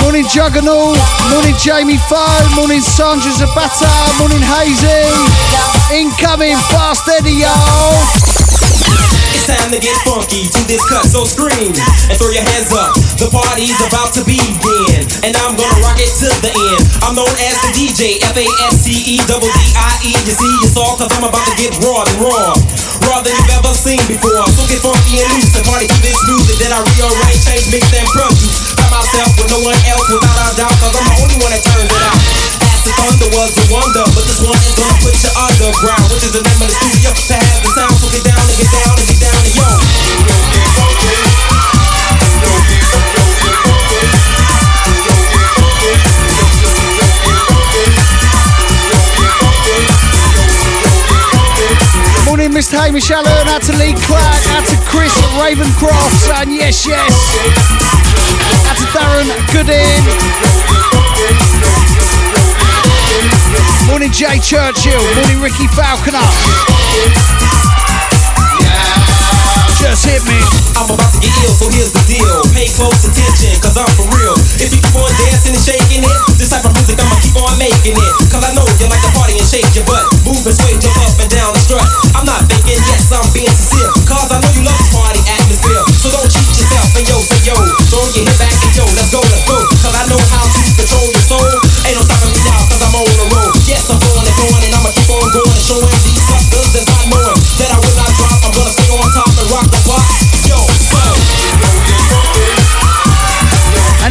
[0.00, 0.96] Morning Juggernaut,
[1.28, 2.24] morning Jamie Foe,
[2.56, 5.12] morning Sandra Zapata, morning Hazy.
[5.92, 8.00] Incoming, fast Eddie, y'all.
[9.36, 11.76] It's time to get funky to this cut, so scream
[12.08, 12.96] and throw your hands up.
[13.20, 16.88] The party's about to begin, and I'm gonna rock it to the end.
[17.04, 19.24] I'm known as the DJ, F A S T E.
[20.24, 22.53] You see, it's all cause I'm about to get raw and raw
[24.14, 24.46] before.
[24.54, 27.90] So get funky and loose and party to this music that I rearrange, change, mix,
[27.90, 28.74] and produce.
[28.78, 31.62] By myself with no one else, without a doubt, cause I'm the only one that
[31.66, 32.18] turns it out.
[32.70, 36.32] Acid Thunder was the wonder, but this one is gonna put you underground, which is
[36.34, 37.94] the name of the studio to have the sound.
[37.98, 40.43] So get down and get down and get down and yo.
[52.54, 52.78] Mr.
[52.78, 53.48] Hamish Allen.
[53.48, 54.46] Out to Lee Clark.
[54.54, 56.30] Out to Chris Ravencroft.
[56.40, 57.10] And yes, yes.
[58.70, 60.04] Out to Darren Goodin.
[63.88, 65.02] Morning, Jay Churchill.
[65.16, 66.22] Morning, Ricky Falconer.
[69.84, 70.40] Just hit me.
[70.80, 72.40] I'm about to get ill, so here's the deal.
[72.56, 74.32] Pay close attention, cause I'm for real.
[74.56, 77.52] If you keep on dancing and shaking it, this type of music I'ma keep on
[77.60, 78.12] making it.
[78.32, 80.08] Cause I know you like to party and shake your butt.
[80.24, 81.84] Move and sway, jump up and down and strut.
[82.16, 83.92] I'm not thinking, yes, I'm being sincere.
[84.08, 85.84] Cause I know you love this party atmosphere.
[86.00, 87.54] So don't cheat yourself and yo, say yo.
[87.92, 89.60] Throw your head back and yo, let's go, let's go.
[89.84, 91.52] Cause I know how to control your soul.
[91.84, 93.52] Ain't no stopping me now, cause I'm on the road.
[93.68, 96.88] Yes, I'm going and going and I'ma keep on going and showing these suckers that's
[96.88, 98.38] not knowing that I will not drop.
[98.48, 99.33] I'm gonna stay on top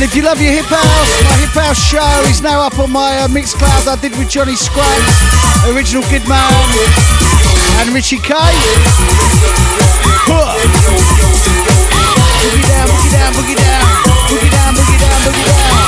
[0.04, 2.91] And if you love your hip house, my hip house show is now up on
[2.91, 4.84] my uh, Mixcloud I did with Johnny Scraps,
[5.72, 6.43] original Good Man,
[7.80, 8.36] and Richie K.
[10.28, 10.60] Huh.
[12.43, 13.88] Boogie down, boogie down, boogie down,
[14.28, 15.88] boogie down, boogie down, boogie down.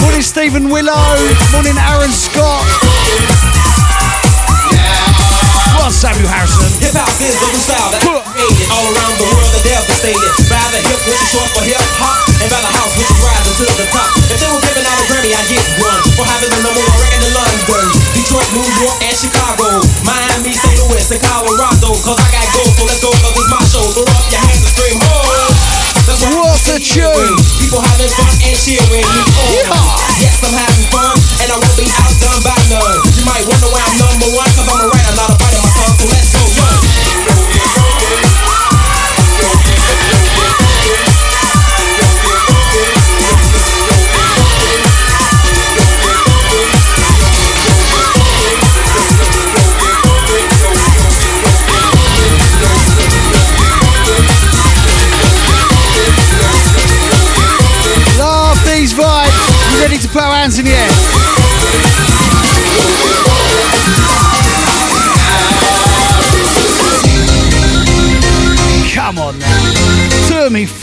[0.00, 1.12] Morning Stephen Willow,
[1.52, 3.65] morning Aaron Scott.
[5.86, 6.66] Well, Samuel Harrison.
[6.82, 9.54] Hip hop is the new style that I created all around the world.
[9.54, 12.90] The devastated by the hip, which is short for hip hop, and by the house,
[12.98, 14.10] which is rising to the top.
[14.26, 16.98] If they were giving out a Grammy, I'd get one for having the number one
[16.98, 17.86] record in London,
[18.18, 20.74] Detroit, New York, and Chicago, Miami, St.
[20.90, 21.94] Louis, and Colorado.
[22.02, 23.86] Cause I got gold, so let's go, cause it's my show.
[23.94, 25.22] Throw up your hands and scream, ho!
[26.02, 27.38] That's what What a tune.
[27.62, 29.06] People having fun and cheering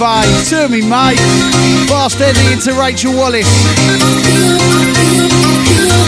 [0.04, 1.18] Me to me mate.
[1.88, 3.48] Fast Eddie into Rachel Wallace.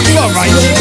[0.10, 0.76] Come on, Rachel.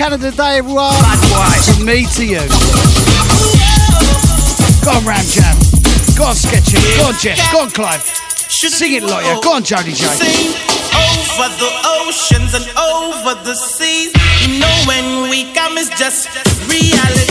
[0.00, 0.96] Canada Day, everyone.
[0.96, 1.76] Likewise.
[1.76, 2.40] From me to you.
[4.80, 6.16] Go on, Ramjam.
[6.16, 6.80] Go on, Sketchy.
[6.96, 7.36] Go on, Jeff.
[7.52, 8.02] Go on, Clive.
[8.48, 9.36] Sing it, lawyer.
[9.42, 10.06] Go on, Jody J.
[10.06, 10.56] Sing
[10.96, 11.70] over the
[12.00, 14.14] oceans and over the seas.
[14.40, 16.30] You know when we come, is just
[16.66, 17.29] reality.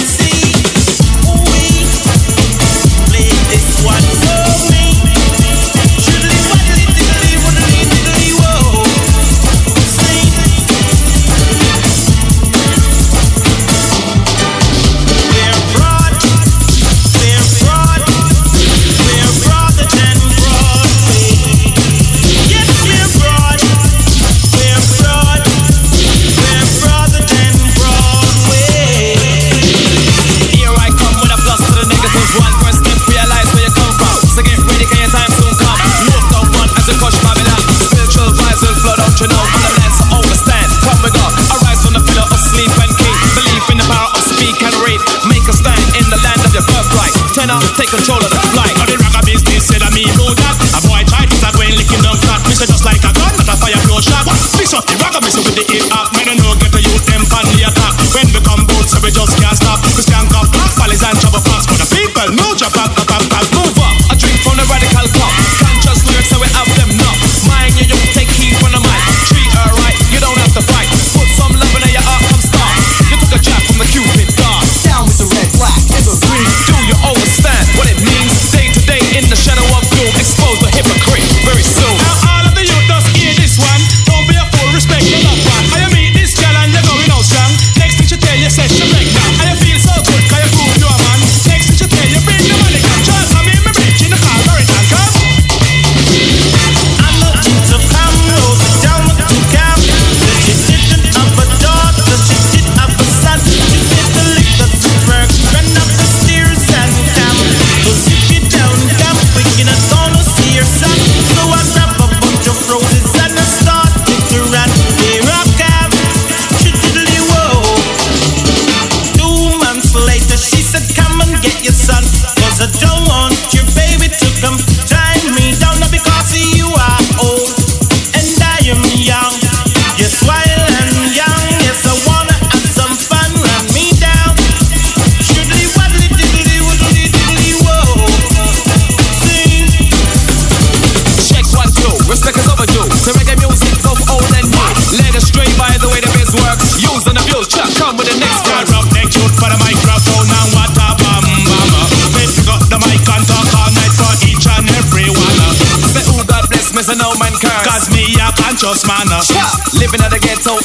[55.67, 55.88] the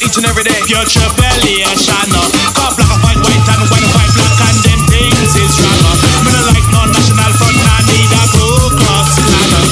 [0.05, 0.61] each and every day.
[0.69, 2.21] Future belly and shana.
[2.53, 5.93] Cop black and white, white and white white, black and them things is drama.
[6.25, 9.65] Me no like no national front, I need a blue cross banner.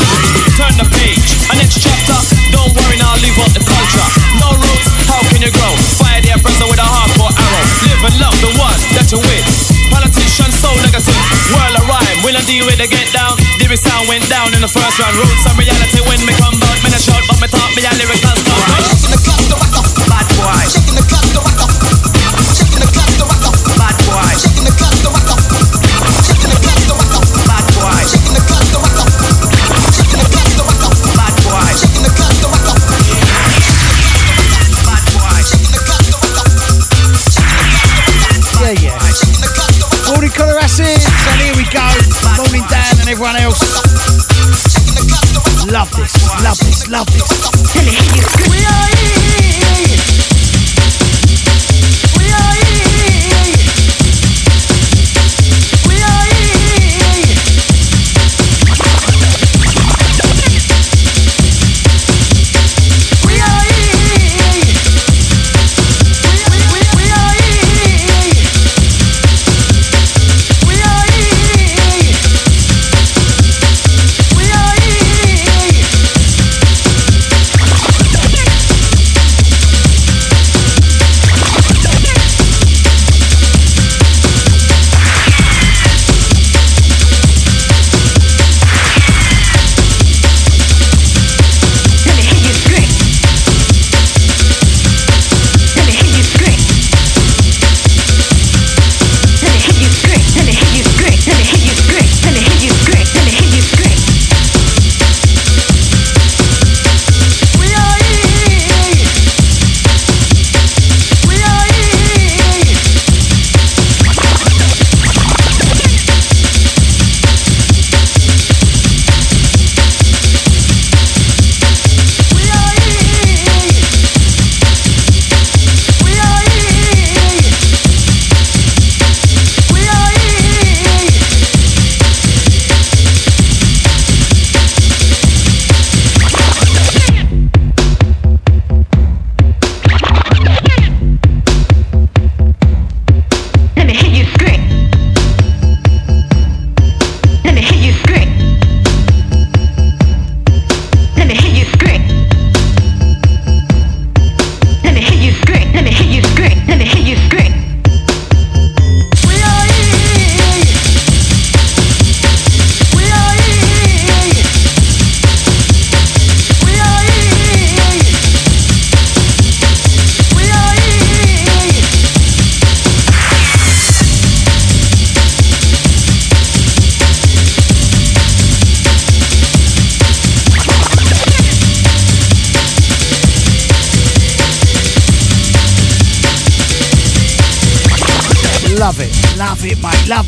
[0.57, 2.17] Turn the page, a next chapter.
[2.53, 4.09] Don't worry now, leave out the culture.
[4.41, 5.73] No roots, how can you grow?
[6.01, 7.65] Fire the oppressor with a hardcore arrow.
[7.85, 9.45] Live and love the one that you win.
[9.93, 11.21] Politicians so negative.
[11.53, 13.37] Whirl a rhyme, will I deal with the get down?
[13.61, 15.13] Lyrics sound went down in the first round.
[15.21, 17.93] Roots and reality when me come back, me a shout, but me talk me a
[18.01, 18.22] lyric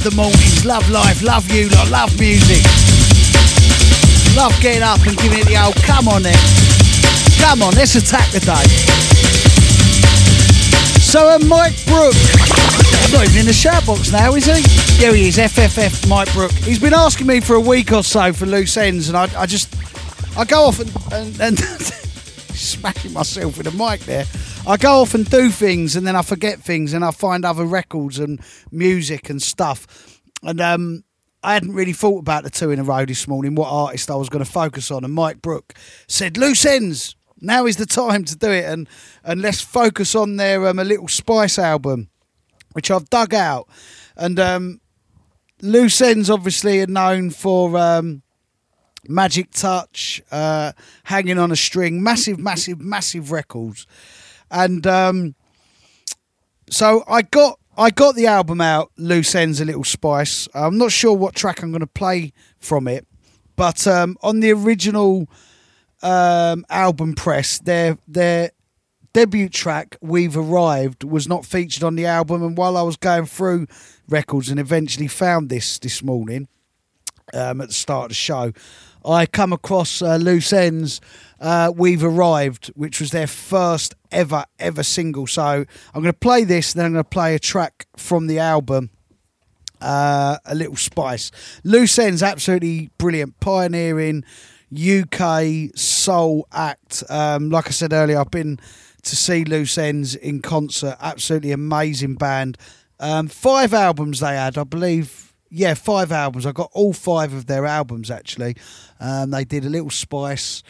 [0.05, 0.67] the mornings.
[0.67, 1.23] Love life.
[1.23, 1.91] Love you lot.
[1.91, 2.63] Love music.
[4.37, 6.37] Love getting up and giving it the old come on then.
[7.41, 8.65] Come on, let's attack the day.
[11.01, 14.61] So uh, Mike Brook, he's not even in the shout box now, is he?
[15.03, 15.39] Yeah, he is.
[15.39, 16.53] FFF Mike Brook.
[16.53, 19.47] He's been asking me for a week or so for loose ends, and I, I
[19.47, 19.75] just,
[20.37, 21.59] I go off and, and, and
[23.15, 24.27] myself with a mic there.
[24.67, 27.67] I go off and do things, and then I forget things, and I find other
[27.67, 28.41] records and
[28.73, 29.87] music and stuff.
[30.45, 31.05] And um,
[31.43, 34.17] I hadn't really thought about the two in a row this morning, what artist I
[34.17, 35.05] was going to focus on.
[35.05, 35.75] And Mike Brook
[36.07, 38.65] said, Loose ends, now is the time to do it.
[38.65, 38.89] And,
[39.25, 42.09] and let's focus on their um, A Little Spice album,
[42.73, 43.69] which I've dug out.
[44.17, 44.81] And um,
[45.63, 48.23] Loose ends obviously are known for um,
[49.09, 50.73] Magic Touch, uh,
[51.05, 53.87] Hanging on a String, massive, massive, massive records.
[54.51, 55.35] And um,
[56.71, 60.47] so I got I got the album out, Loose Ends, A Little Spice.
[60.55, 63.05] I'm not sure what track I'm going to play from it,
[63.57, 65.29] but um, on the original
[66.03, 68.53] um, album press, their their
[69.13, 72.45] debut track, We've Arrived, was not featured on the album.
[72.45, 73.67] And while I was going through
[74.09, 76.47] records and eventually found this this morning
[77.33, 78.53] um, at the start of the show,
[79.05, 81.01] I come across uh, Loose Ends,
[81.45, 85.27] uh, We've Arrived, which was their first ever, ever single.
[85.27, 85.67] So I'm
[86.03, 88.91] going to play this, then I'm going to play a track from the album.
[89.81, 91.31] Uh, a little spice.
[91.63, 94.25] Loose Ends, absolutely brilliant, pioneering
[94.75, 97.05] UK soul act.
[97.11, 98.59] Um, like I said earlier, I've been
[99.03, 100.97] to see Loose Ends in concert.
[100.99, 102.57] Absolutely amazing band.
[102.99, 105.35] Um, five albums they had, I believe.
[105.51, 106.47] Yeah, five albums.
[106.47, 108.57] I got all five of their albums actually.
[108.99, 110.63] Um, they did a little spice.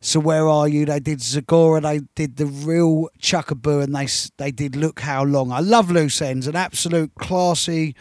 [0.00, 0.86] So where are you?
[0.86, 1.82] They did Zagora.
[1.82, 5.50] They did the real Chuckeeboo, and they they did Look How Long.
[5.50, 7.96] I love Loose Ends, an absolute classy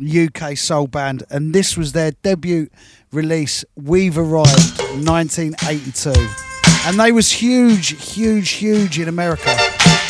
[0.00, 2.68] UK soul band, and this was their debut
[3.12, 3.64] release.
[3.74, 6.12] We've arrived, 1982,
[6.86, 9.56] and they was huge, huge, huge in America.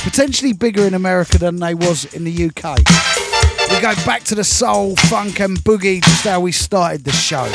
[0.02, 2.78] Potentially bigger in America than they was in the UK.
[3.70, 7.50] We go back to the soul, funk, and boogie, just how we started the show.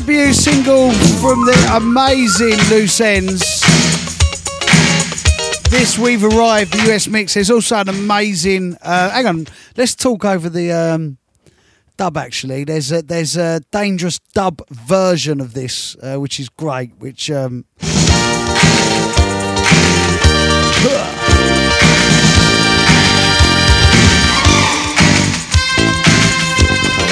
[0.00, 0.90] Debut single
[1.20, 3.60] from the amazing Loose Ends.
[5.70, 6.72] This we've arrived.
[6.72, 7.34] The US mix.
[7.34, 8.78] There's also an amazing.
[8.80, 11.18] Uh, hang on, let's talk over the um,
[11.98, 12.16] dub.
[12.16, 16.92] Actually, there's a, there's a dangerous dub version of this, uh, which is great.
[16.98, 17.66] Which um,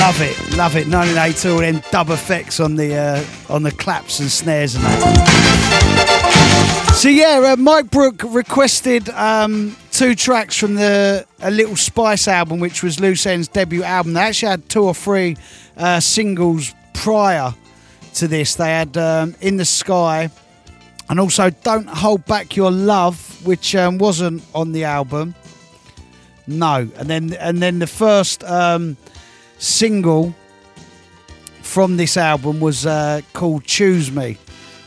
[0.00, 0.88] love it, love it.
[0.88, 3.22] 1982, and then dub effects on the uh,
[3.52, 6.30] on the claps and snares and that.
[6.96, 12.60] So yeah, uh, Mike Brook requested um, two tracks from the A Little Spice album,
[12.60, 14.14] which was Loose End's debut album.
[14.14, 15.36] They actually had two or three
[15.76, 17.54] uh, singles prior
[18.14, 18.54] to this.
[18.54, 20.30] They had um, In the Sky
[21.10, 25.34] and also Don't Hold Back Your Love, which um, wasn't on the album.
[26.46, 28.96] No, and then and then the first um,
[29.60, 30.34] single
[31.62, 34.36] from this album was uh, called "Choose Me."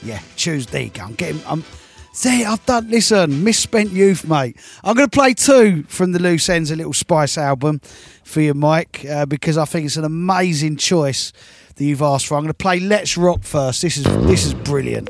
[0.03, 0.65] Yeah, choose.
[0.65, 1.03] There you go.
[1.03, 1.41] I'm getting.
[1.47, 1.63] I'm.
[2.11, 2.89] See, I've done.
[2.89, 4.57] Listen, misspent youth, mate.
[4.83, 7.79] I'm going to play two from the Loose Ends, a Little Spice album,
[8.23, 11.31] for you, Mike, uh, because I think it's an amazing choice
[11.75, 12.35] that you've asked for.
[12.35, 13.81] I'm going to play "Let's Rock" first.
[13.81, 15.09] This is this is brilliant.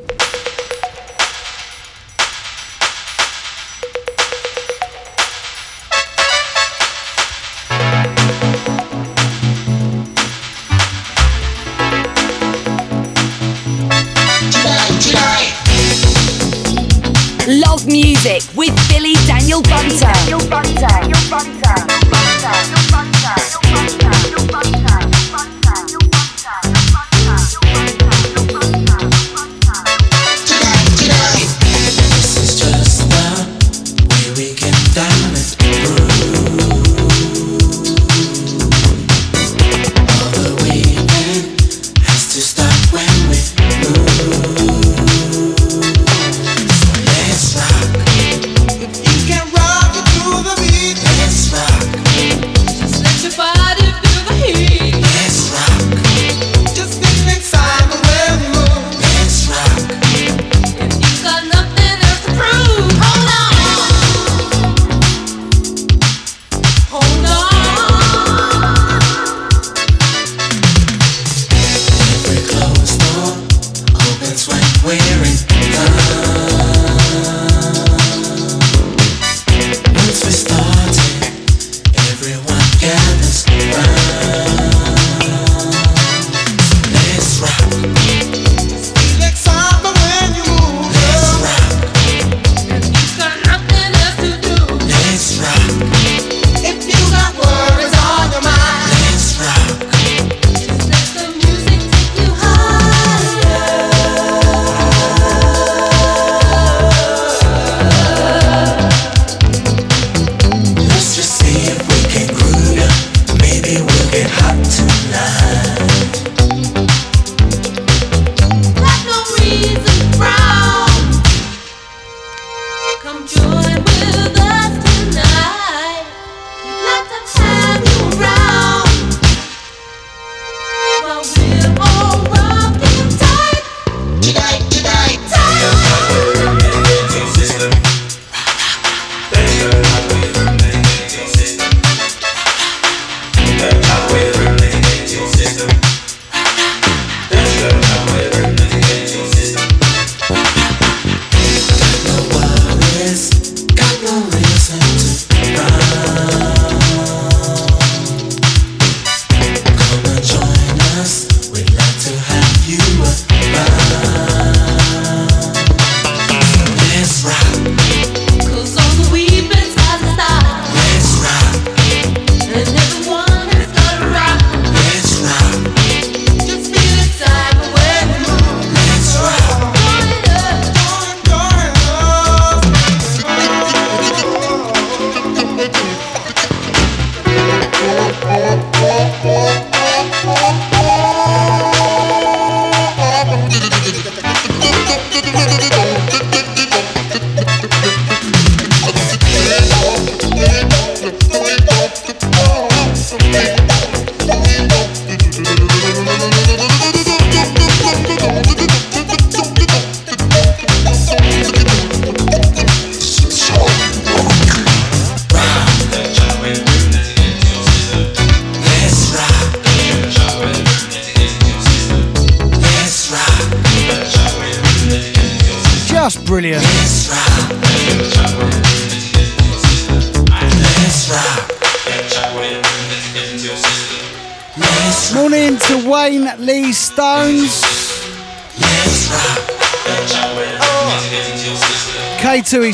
[17.83, 20.13] Love music with Billy Daniel Bunter.
[24.63, 24.92] This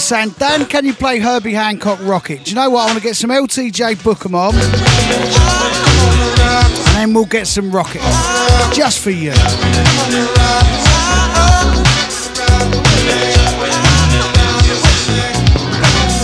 [0.09, 2.45] saying, Dan, can you play Herbie Hancock Rockit?
[2.45, 2.81] Do you know what?
[2.81, 4.55] I want to get some LTJ Bukem on.
[6.87, 8.01] And then we'll get some Rockit.
[8.73, 9.33] Just for you.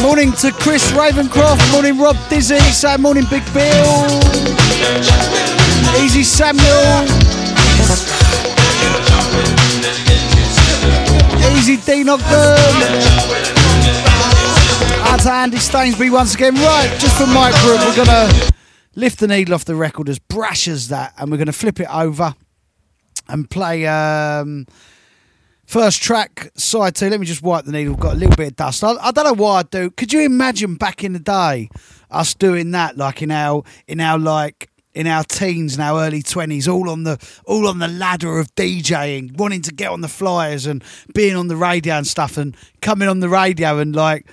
[0.02, 1.72] Morning to Chris Ravencroft.
[1.72, 2.58] Morning Rob Dizzy.
[2.58, 4.06] Say morning Big Bill.
[6.04, 7.06] Easy Samuel.
[11.56, 12.10] Easy Dean
[15.08, 16.56] Out to Andy Stainsbury once again.
[16.56, 18.54] Right, just for Mike Group, we're going to
[18.96, 21.80] lift the needle off the record as brash as that, and we're going to flip
[21.80, 22.34] it over
[23.28, 24.66] and play um,
[25.66, 27.10] first track, side two.
[27.10, 27.96] Let me just wipe the needle.
[27.96, 28.84] Got a little bit of dust.
[28.84, 29.90] I, I don't know why I do.
[29.92, 31.70] Could you imagine back in the day
[32.10, 36.24] us doing that, like in our in our like in our teens and our early
[36.24, 40.08] twenties, all on the all on the ladder of DJing, wanting to get on the
[40.08, 40.84] flyers and
[41.14, 44.26] being on the radio and stuff, and coming on the radio and like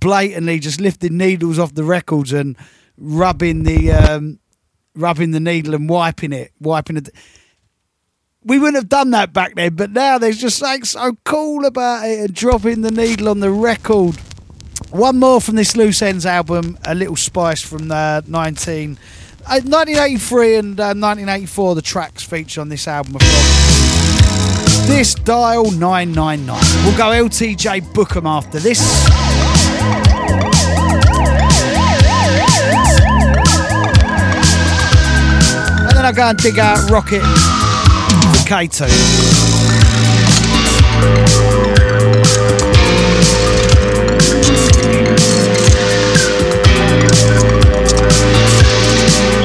[0.00, 2.56] blatantly just lifting needles off the records and
[2.96, 4.38] rubbing the um,
[4.94, 7.08] rubbing the needle and wiping it, wiping it.
[8.44, 12.08] We wouldn't have done that back then, but now there's just something so cool about
[12.08, 14.16] it and dropping the needle on the record.
[14.90, 18.92] One more from this Loose Ends album, A Little Spice from the 19,
[19.44, 21.74] uh, 1983 and uh, 1984.
[21.74, 23.18] The tracks featured on this album
[24.88, 26.46] this dial 999.
[26.84, 28.80] We'll go LTJ Bukem after this.
[35.86, 37.22] And then I'll go and dig out Rockit
[38.32, 38.88] for K2.
[49.08, 49.37] Pick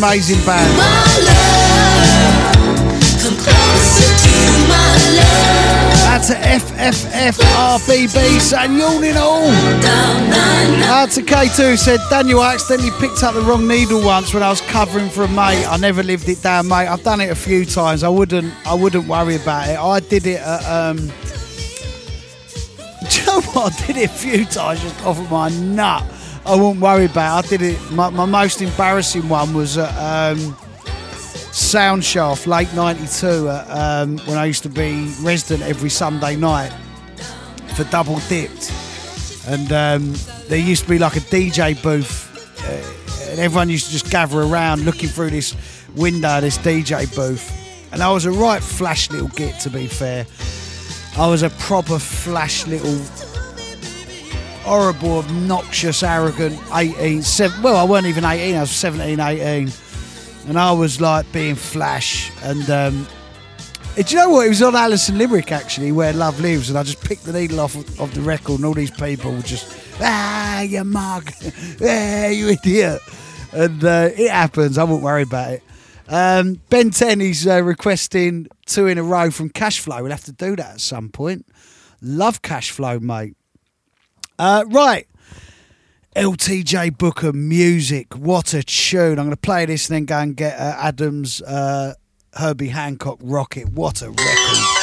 [0.00, 0.72] amazing, band.
[3.20, 4.34] Come closer to
[4.66, 6.08] my love.
[6.08, 6.34] Out to
[6.72, 9.50] FFFRBB saying yawning all.
[10.88, 14.48] Out to K2 said Daniel I accidentally picked up the wrong needle once when I
[14.48, 15.66] was covering for a mate.
[15.66, 16.88] I never lived it down, mate.
[16.88, 18.02] I've done it a few times.
[18.02, 19.78] I wouldn't I wouldn't worry about it.
[19.78, 20.96] I did it at um
[23.10, 23.74] Do you know what?
[23.74, 26.09] I did it a few times just off of my nut.
[26.50, 27.44] I wouldn't worry about.
[27.44, 30.56] I did it my, my most embarrassing one was at um
[31.52, 36.72] Soundshaft, late '92, uh, um, when I used to be resident every Sunday night
[37.76, 38.72] for Double Dipped,
[39.46, 40.14] and um,
[40.48, 42.28] there used to be like a DJ booth,
[42.64, 45.54] uh, and everyone used to just gather around looking through this
[45.94, 47.52] window, this DJ booth,
[47.92, 50.26] and I was a right flash little git, to be fair.
[51.16, 52.98] I was a proper flash little
[54.62, 59.70] horrible, obnoxious, arrogant 18, seven, well, I weren't even 18, I was 17, 18
[60.48, 62.30] and I was like being flash.
[62.42, 63.06] And um,
[63.94, 64.46] do you know what?
[64.46, 67.60] It was on Alison Limerick actually, where Love Lives, and I just picked the needle
[67.60, 71.30] off of, the record, and all these people were just ah, you mug,
[71.82, 73.00] ah, you idiot.
[73.52, 74.78] And uh, it happens.
[74.78, 75.62] I won't worry about it.
[76.08, 80.02] Um, ben Ten is uh, requesting two in a row from Cashflow.
[80.02, 81.46] We'll have to do that at some point.
[82.02, 83.36] Love Cashflow, mate.
[84.40, 85.06] Uh, right.
[86.16, 88.16] LTJ Bukem music.
[88.16, 89.18] What a tune.
[89.18, 91.92] I'm going to play this and then go and get uh, Adam's uh,
[92.32, 93.68] Herbie Hancock Rockit.
[93.68, 94.79] What a record.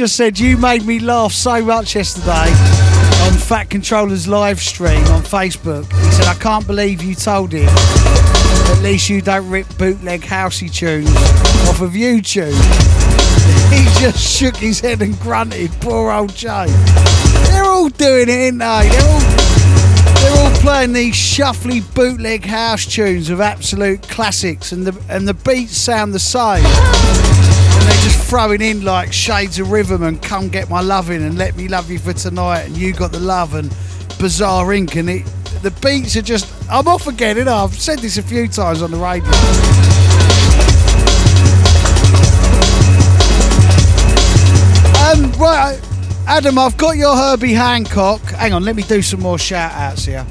[0.00, 2.48] Just said, You made me laugh so much yesterday
[3.26, 5.84] on Fat Controller's live stream on Facebook.
[5.92, 7.68] He said, I can't believe you told him.
[7.68, 11.14] At least you don't rip bootleg housey tunes
[11.68, 12.56] off of YouTube.
[13.70, 16.66] He just shook his head and grunted, poor old Joe.
[17.50, 18.88] They're all doing it, ain't they?
[18.88, 19.20] They're all,
[20.14, 25.34] they're all playing these shuffly bootleg house tunes of absolute classics, and the and the
[25.34, 26.64] beats sound the same.
[28.00, 31.54] And just throwing in like shades of rhythm and come get my loving and let
[31.56, 33.68] me love you for tonight and you got the love and
[34.18, 35.26] Bizarre Inc and it
[35.62, 37.56] the beats are just I'm off again, know.
[37.56, 39.30] I've said this a few times on the radio.
[45.00, 45.78] Um, right,
[46.26, 48.22] Adam, I've got your Herbie Hancock.
[48.22, 50.24] Hang on, let me do some more shout outs here.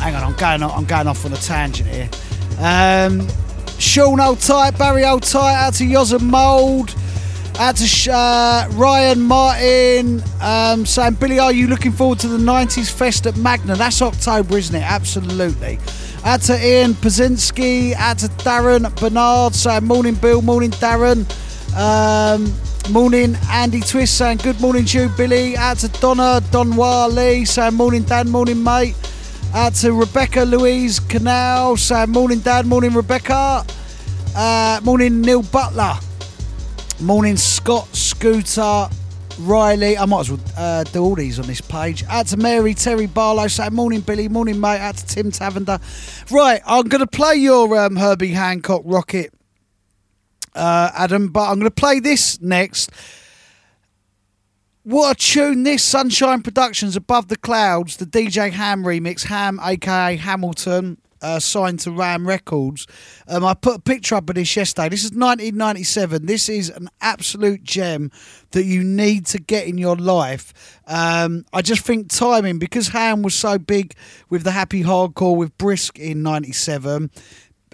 [0.00, 2.08] Hang on, I'm going I'm going off on a tangent here.
[2.58, 3.28] Um,
[3.78, 6.94] Sean Old Tight, Barry Old Tight, out to Yoz and Mould,
[7.58, 12.90] out to uh, Ryan Martin, um, saying, Billy, are you looking forward to the 90s
[12.90, 13.74] Fest at Magna?
[13.76, 14.82] That's October, isn't it?
[14.82, 15.78] Absolutely.
[16.24, 21.24] Out to Ian Pazinski, out to Darren Bernard, saying, Morning Bill, morning Darren.
[21.76, 22.52] Um,
[22.92, 25.56] morning Andy Twist, saying, Good morning to you, Billy.
[25.56, 28.96] Out to Donna Donwa Lee, saying, Morning Dan, morning mate.
[29.56, 33.64] Out to Rebecca Louise Canal, saying morning dad, morning Rebecca.
[34.36, 35.94] Uh, morning Neil Butler.
[37.00, 38.86] Morning Scott Scooter
[39.40, 39.96] Riley.
[39.96, 42.04] I might as well uh, do all these on this page.
[42.10, 44.78] Out to Mary Terry Barlow, saying morning Billy, morning mate.
[44.78, 45.80] Out to Tim Tavender.
[46.30, 49.30] Right, I'm going to play your um, Herbie Hancock Rockit,
[50.54, 52.90] uh, Adam, but I'm going to play this next.
[54.88, 60.14] What a tune this Sunshine Productions Above the Clouds, the DJ Ham remix, Ham aka
[60.14, 62.86] Hamilton, uh, signed to Ram Records.
[63.26, 64.88] Um, I put a picture up of this yesterday.
[64.88, 66.26] This is 1997.
[66.26, 68.12] This is an absolute gem
[68.52, 70.80] that you need to get in your life.
[70.86, 73.92] Um, I just think timing, because Ham was so big
[74.30, 77.10] with the happy hardcore with Brisk in 97,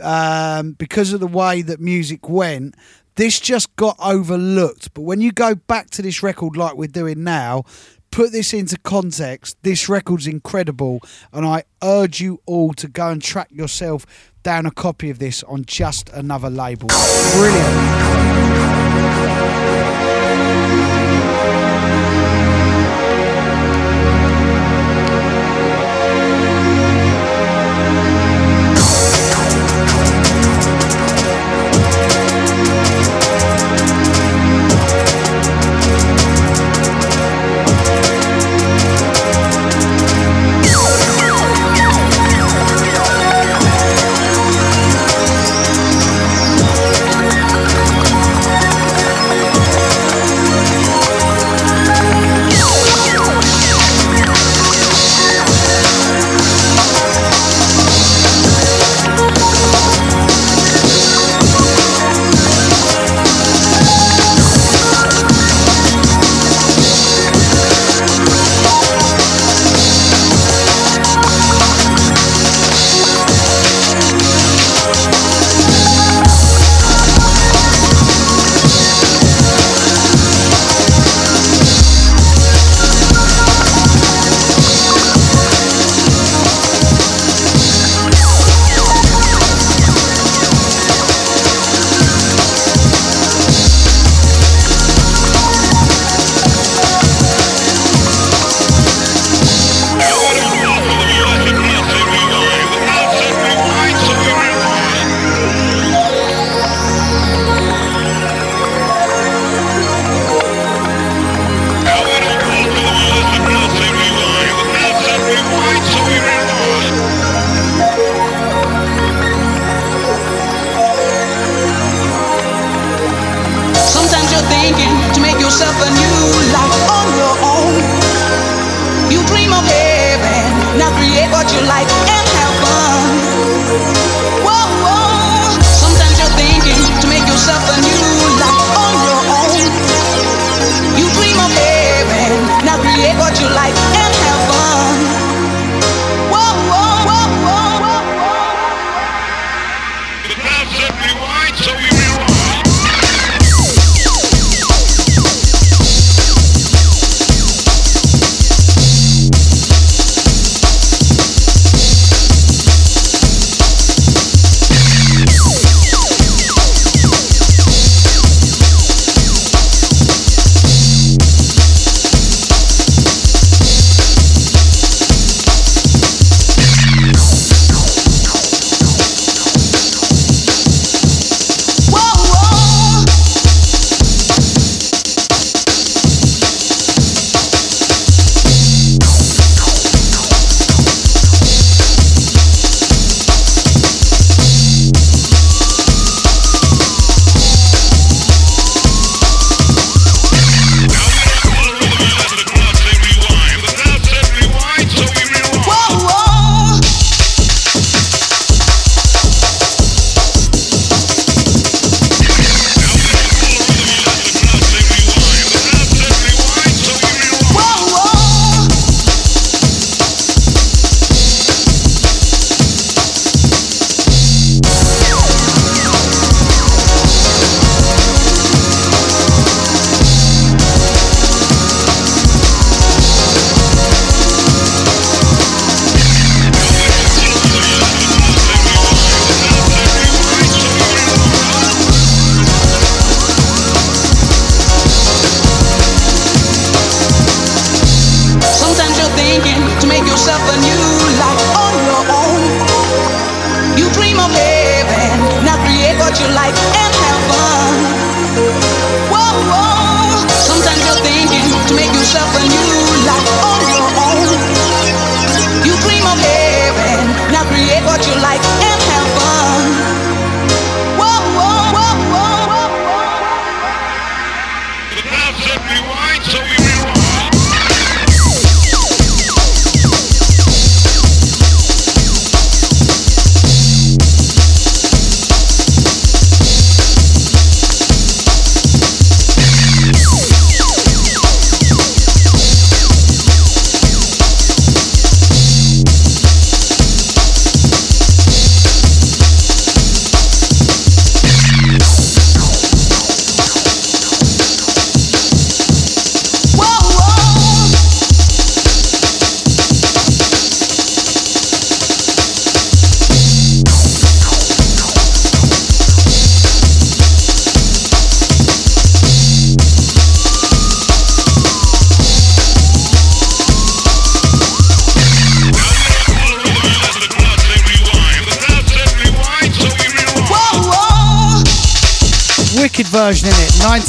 [0.00, 2.74] um, because of the way that music went,
[3.16, 4.94] this just got overlooked.
[4.94, 7.64] But when you go back to this record like we're doing now,
[8.10, 9.56] put this into context.
[9.62, 11.00] This record's incredible,
[11.32, 14.06] and I urge you all to go and track yourself
[14.42, 16.88] down a copy of this on just another label.
[17.32, 18.52] Brilliant.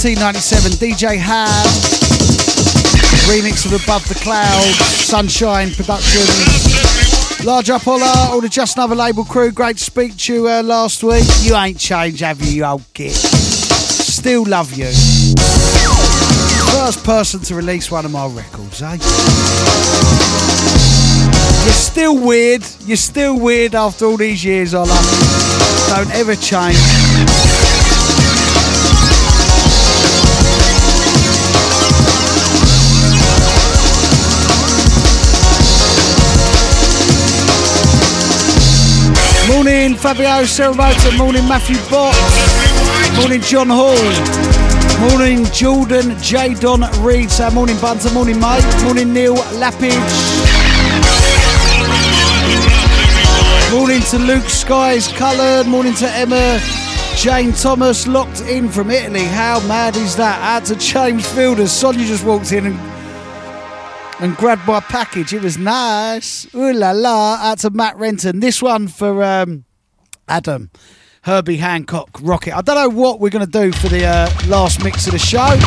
[0.03, 0.71] 1997.
[0.73, 1.65] DJ Hab.
[3.31, 4.75] Remix of Above the Clouds.
[5.05, 7.45] Sunshine Productions.
[7.45, 9.53] Large up holla, all the Just Another label crew.
[9.53, 11.23] Great to speak to you uh, last week.
[11.39, 13.13] You ain't changed, have you, you old git?
[13.13, 14.91] Still love you.
[16.73, 18.97] First person to release one of my records, eh?
[21.63, 22.65] You're still weird.
[22.81, 24.99] You're still weird after all these years, Ola.
[25.88, 27.12] Don't ever change.
[39.48, 42.15] Morning Fabio Ceramota, morning Matthew Bott,
[43.20, 43.98] morning John Hall,
[45.10, 46.53] morning Jordan J.
[46.53, 49.91] Don Reed, so uh, morning Bunter, morning mate, morning Neil Lappage,
[53.72, 56.60] morning to Luke Skies Coloured, morning to Emma
[57.18, 59.26] Jane Thomas, locked in from Italy.
[59.26, 60.41] How mad is that?
[60.41, 62.93] Out to James Fielders, Sonia just walked in and
[64.23, 65.33] and grabbed my package.
[65.33, 66.47] It was nice.
[66.55, 67.37] Ooh la la.
[67.41, 68.39] Out to Matt Renton.
[68.39, 69.65] This one for um,
[70.29, 70.71] Adam.
[71.23, 72.53] Herbie Hancock Rockit.
[72.53, 75.19] I don't know what we're going to do for the uh, last mix of the
[75.19, 75.57] show.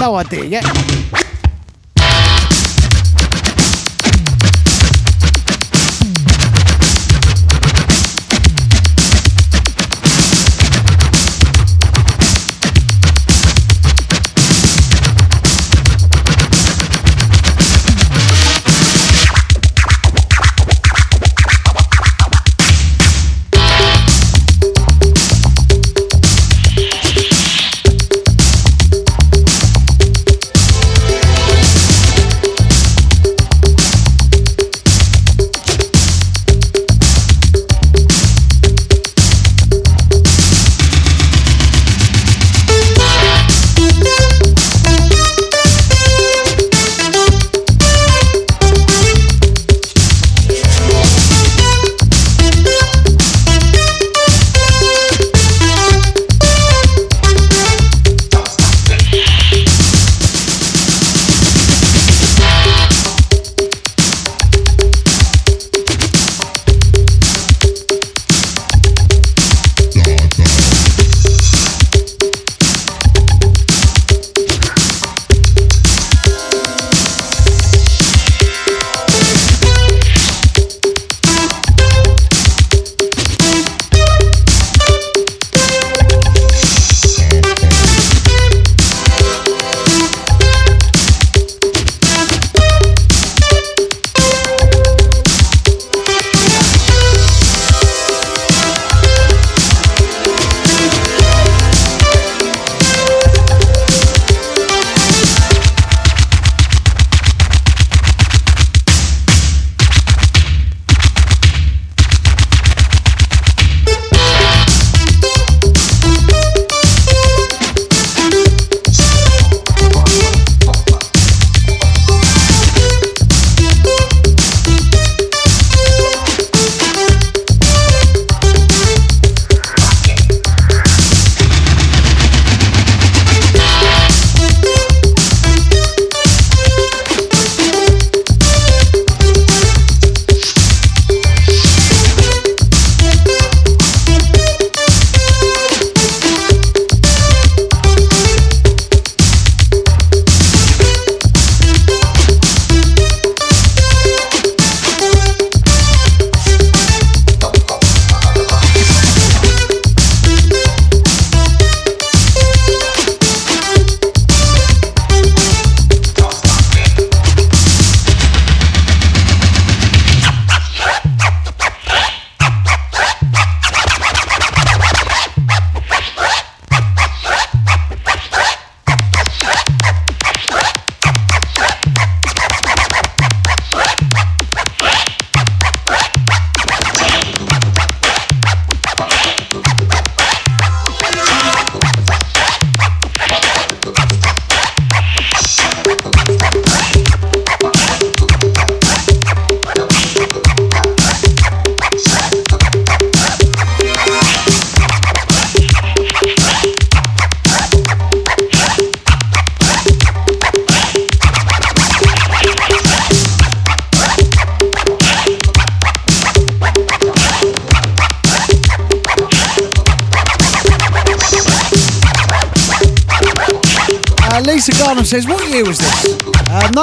[0.00, 0.95] No idea yet.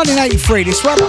[0.06, 1.00] 1983, this one.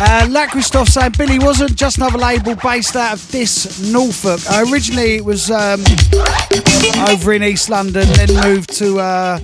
[0.00, 4.40] Uh, saying Billy wasn't just another label based out of this Norfolk.
[4.48, 5.80] Uh, originally it was um,
[7.08, 9.40] over in East London, then moved to uh,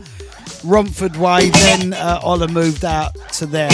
[0.63, 3.71] Romford Way, then uh, Ola moved out to there.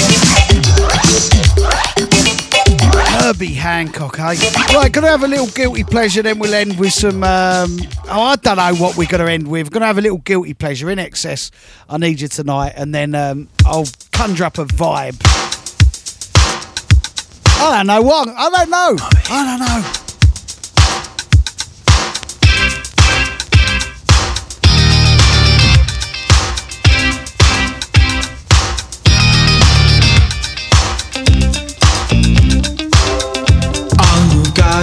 [3.31, 4.35] Herbie Hancock, eh?
[4.75, 7.23] Right, gonna have a little guilty pleasure, then we'll end with some.
[7.23, 7.79] Um,
[8.09, 9.71] oh, I don't know what we're gonna end with.
[9.71, 11.53] Gonna have a little guilty pleasure INXS.
[11.89, 15.21] I need you tonight, and then um, I'll conjure up a vibe.
[17.61, 18.29] I don't know what.
[18.31, 18.97] I don't know.
[18.99, 20.10] I don't know.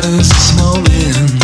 [0.08, 1.44] 21st moment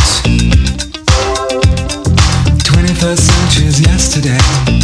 [2.64, 4.83] 21st century's yesterday.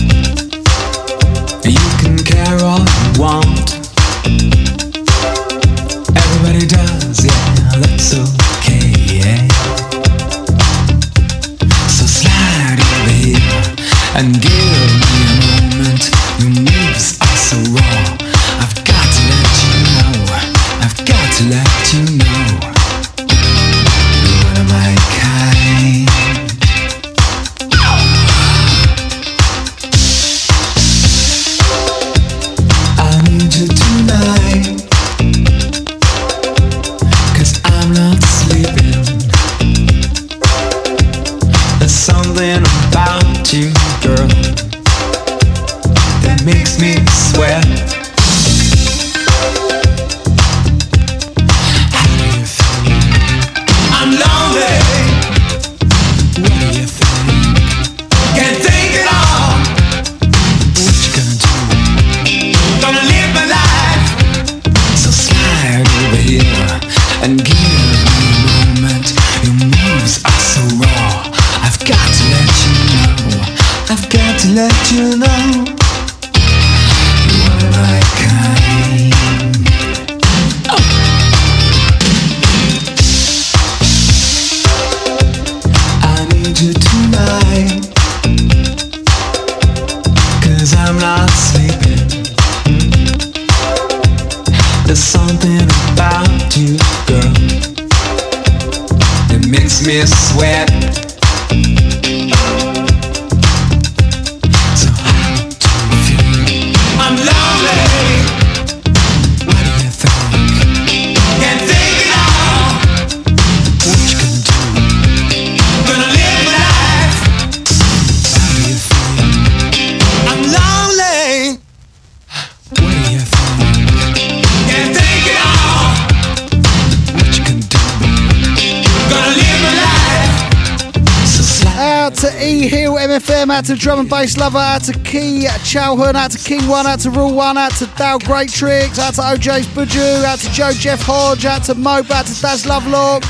[133.70, 137.12] To Drum and Bass Lover, out to Key Chalhern, out to King One, out to
[137.12, 141.00] Rule One, out to Dale Great Tricks, out to OJ's Buju, out to Joe Jeff
[141.04, 143.24] Hodge, out to Mope, out to Daz Lovelock,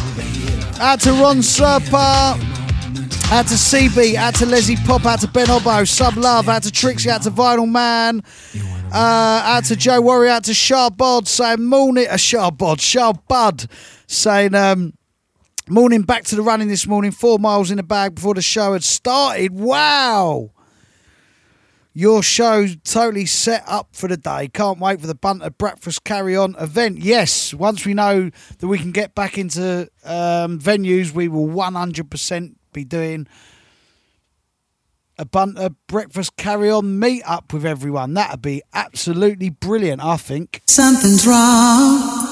[0.79, 2.39] out to Ron Serpa,
[3.31, 6.71] out to CB, out to Leslie Pop, out to Ben Obbo, Sub Love, out to
[6.71, 8.23] Trixie, out to Vinyl Man,
[8.93, 13.69] uh, out to Joe Warrior, out to Sharbod, saying morning, uh, Sharbod, Sharbud,
[14.07, 14.93] saying, um,
[15.71, 18.73] Morning back to the running this morning, four miles in the bag before the show
[18.73, 19.51] had started.
[19.51, 20.49] Wow!
[21.93, 24.47] Your show totally set up for the day.
[24.47, 26.97] Can't wait for the Bunter Breakfast Carry On event.
[26.97, 32.55] Yes, once we know that we can get back into um, venues, we will 100%
[32.73, 33.27] be doing
[35.19, 38.15] a Bunter Breakfast Carry On meet up with everyone.
[38.15, 40.63] That'd be absolutely brilliant, I think.
[40.65, 42.28] Something's wrong.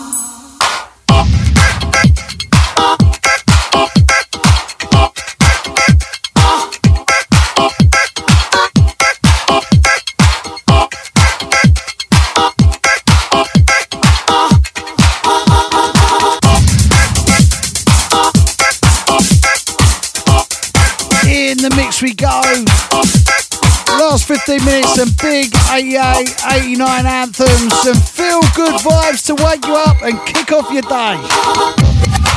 [25.77, 30.81] 88, 89 anthems, some feel good vibes to wake you up and kick off your
[30.81, 32.36] day.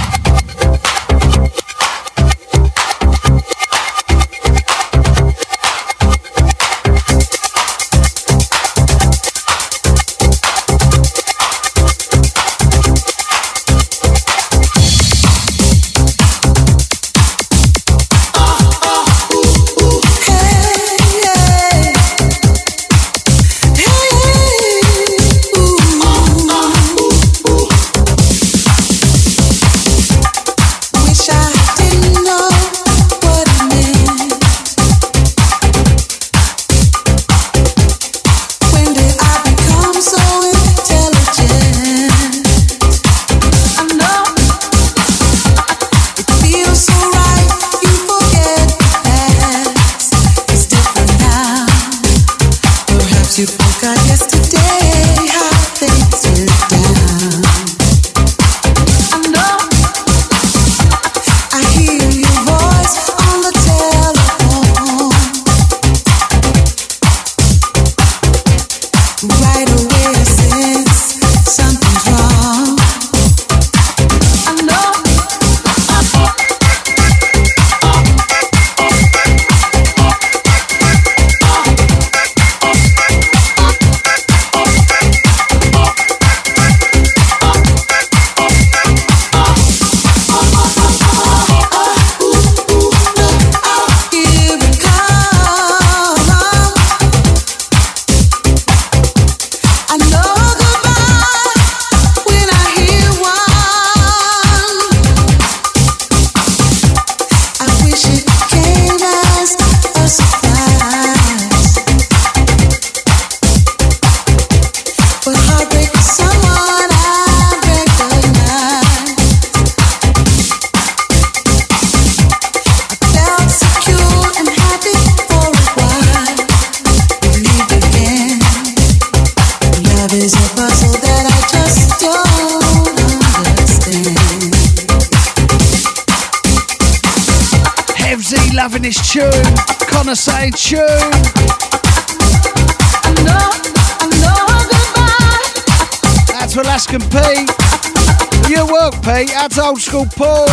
[149.51, 150.49] That's old school Paul.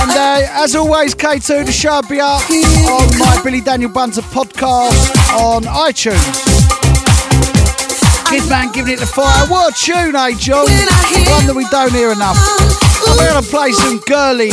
[0.00, 5.14] And uh, as always, K2, the show be up on my Billy Daniel Bunter podcast
[5.38, 6.18] on iTunes.
[8.28, 9.46] Kid Man giving it the fire.
[9.46, 10.66] What a tune, eh, John?
[11.30, 12.36] One that we don't hear enough.
[13.06, 14.50] We're going to play some girly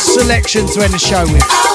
[0.00, 1.73] selection to end the show with.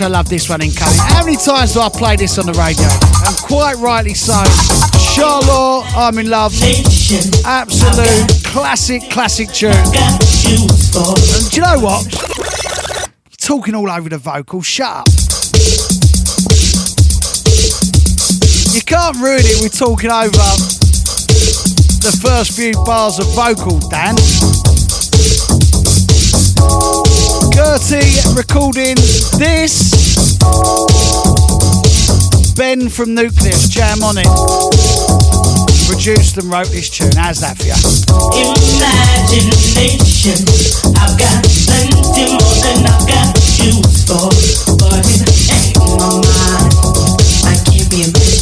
[0.00, 0.98] Much I love this one in Cutting.
[0.98, 2.84] How many times do I play this on the radio?
[3.26, 4.34] And quite rightly so.
[5.14, 6.52] Charlotte, I'm in love.
[7.44, 9.72] Absolute classic, classic tune.
[9.72, 12.12] And do you know what?
[12.12, 14.62] You're talking all over the vocal.
[14.62, 15.08] Shut up.
[18.74, 20.46] You can't ruin it with talking over
[22.04, 24.16] the first few bars of vocal, Dan.
[27.56, 28.96] Gertie recording
[29.38, 29.85] this.
[32.56, 34.26] Ben from Newcleus, jam on it.
[35.86, 37.12] Produced and wrote this tune.
[37.14, 37.74] How's that for you?
[38.32, 40.40] Imagination,
[40.96, 44.32] I've got plenty more than I've got use for,
[44.80, 46.72] but it ain't my mind.
[47.44, 48.35] I can't be imagining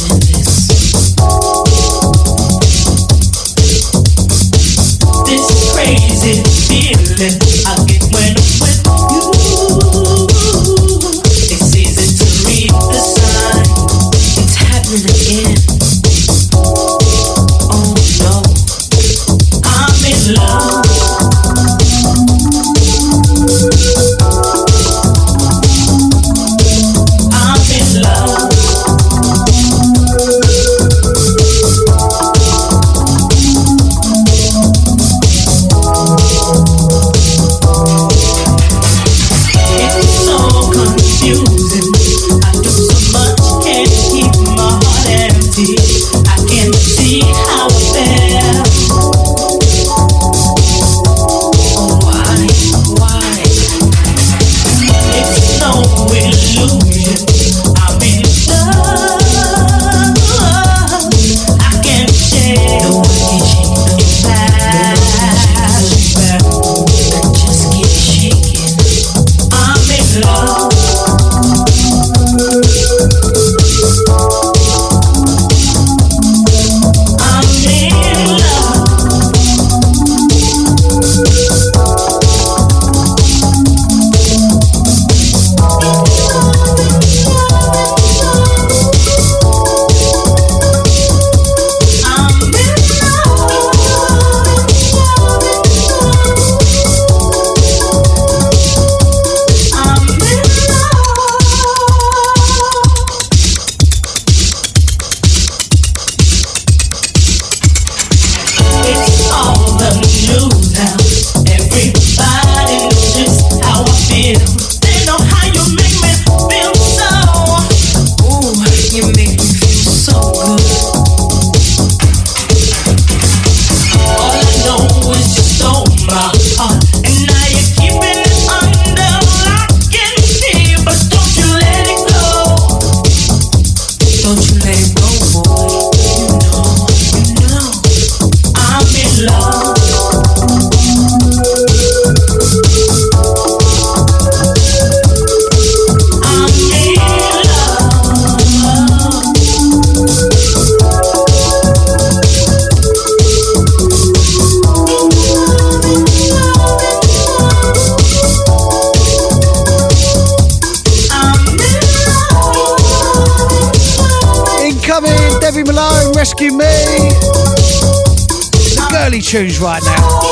[169.35, 170.25] tunes right now.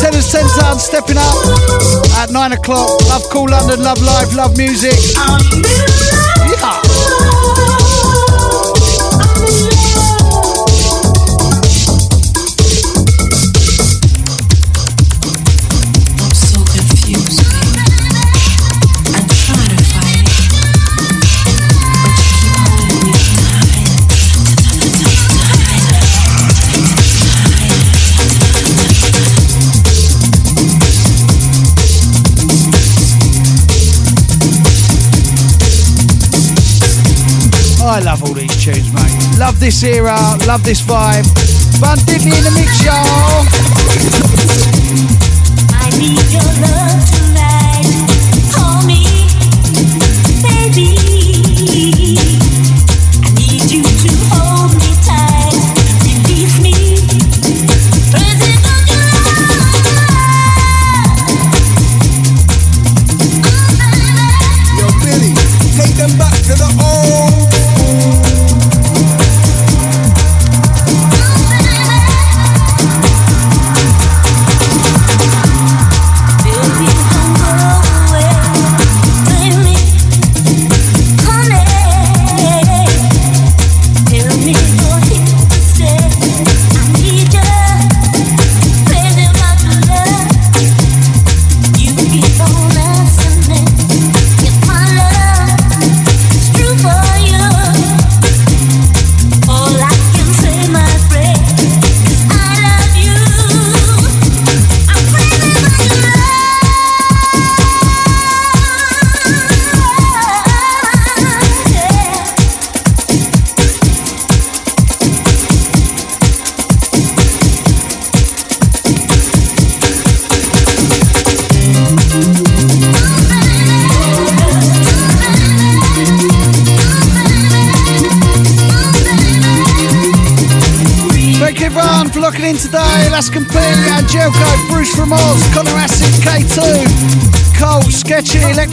[0.00, 1.34] 10 ton stepping up
[2.18, 2.88] at 9 o'clock.
[3.08, 4.94] Love Kool London, love live, love music.
[39.56, 41.24] Love this era, love this vibe.
[41.80, 44.75] Bun Diddley in the mix, y'all.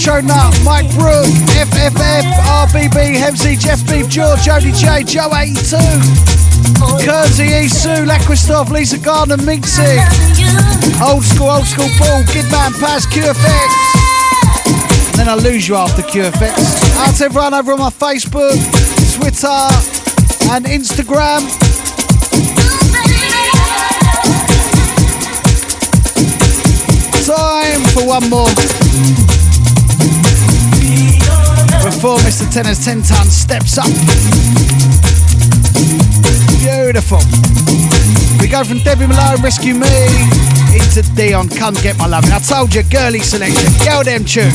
[0.04, 1.26] Nut, Mike Brook,
[1.56, 2.24] FFF,
[2.68, 5.78] RBB, Hemsy, Jeff Beef, George, Jody J, Joe 82,
[7.00, 9.96] Kersey, Isu, Laquistov, Lisa Gardner, Minxie,
[11.02, 13.70] Old School, Old School Paul, Kidman, Paz, QFX.
[15.08, 16.98] And then I lose you after QFX.
[16.98, 18.60] Out to everyone over on my Facebook,
[19.16, 19.48] Twitter,
[20.52, 21.48] and Instagram.
[27.26, 29.33] Time for one more.
[32.04, 32.52] Before Mr.
[32.52, 33.86] Tenner's 10 ton steps up.
[36.60, 37.20] Beautiful.
[38.42, 39.88] We go from Debbie Malone, Rescue Me,
[40.74, 42.34] into Dionne, Come Get My Loving.
[42.34, 43.72] I told you, girly selection.
[43.86, 44.52] Go them tune.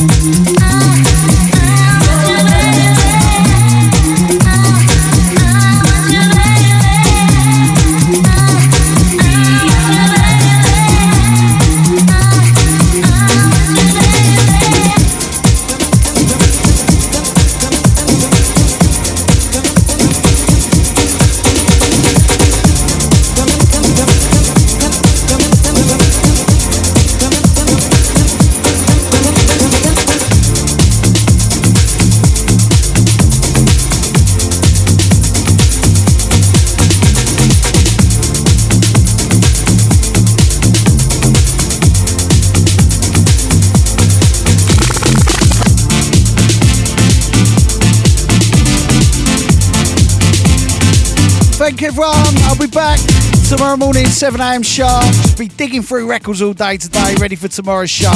[53.69, 55.05] Tomorrow morning, 7am sharp.
[55.05, 58.09] Just be digging through records all day today, ready for tomorrow's show.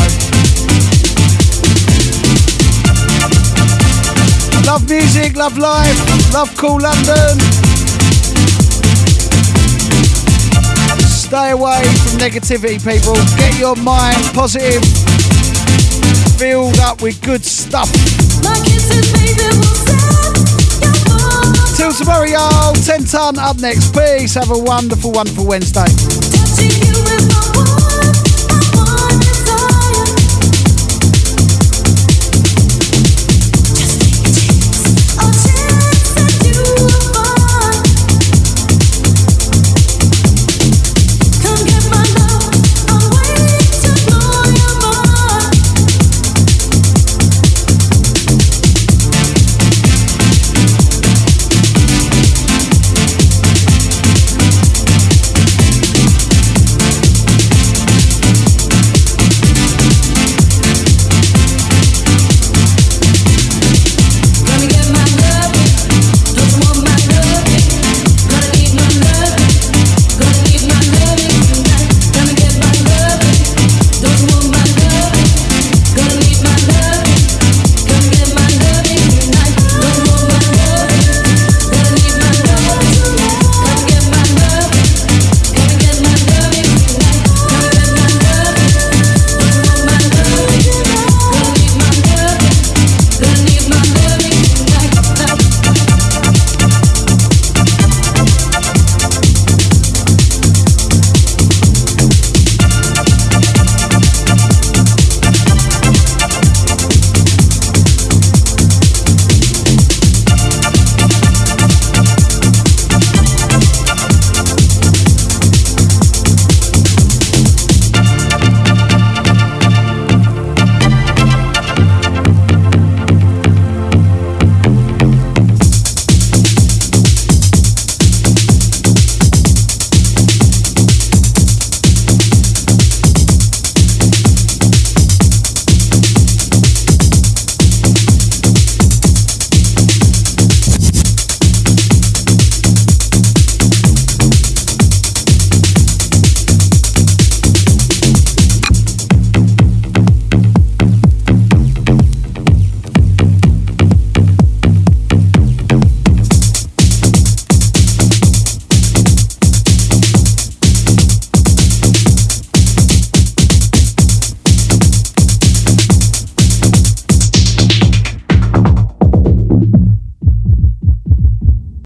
[4.65, 7.39] Love music, love life, love Kool London.
[11.05, 13.13] Stay away from negativity, people.
[13.37, 14.83] Get your mind positive,
[16.35, 17.91] filled up with good stuff.
[21.83, 22.73] Till tomorrow, y'all.
[22.73, 23.93] 10 ton up next.
[23.93, 24.35] Peace.
[24.35, 26.22] Have a wonderful, wonderful Wednesday.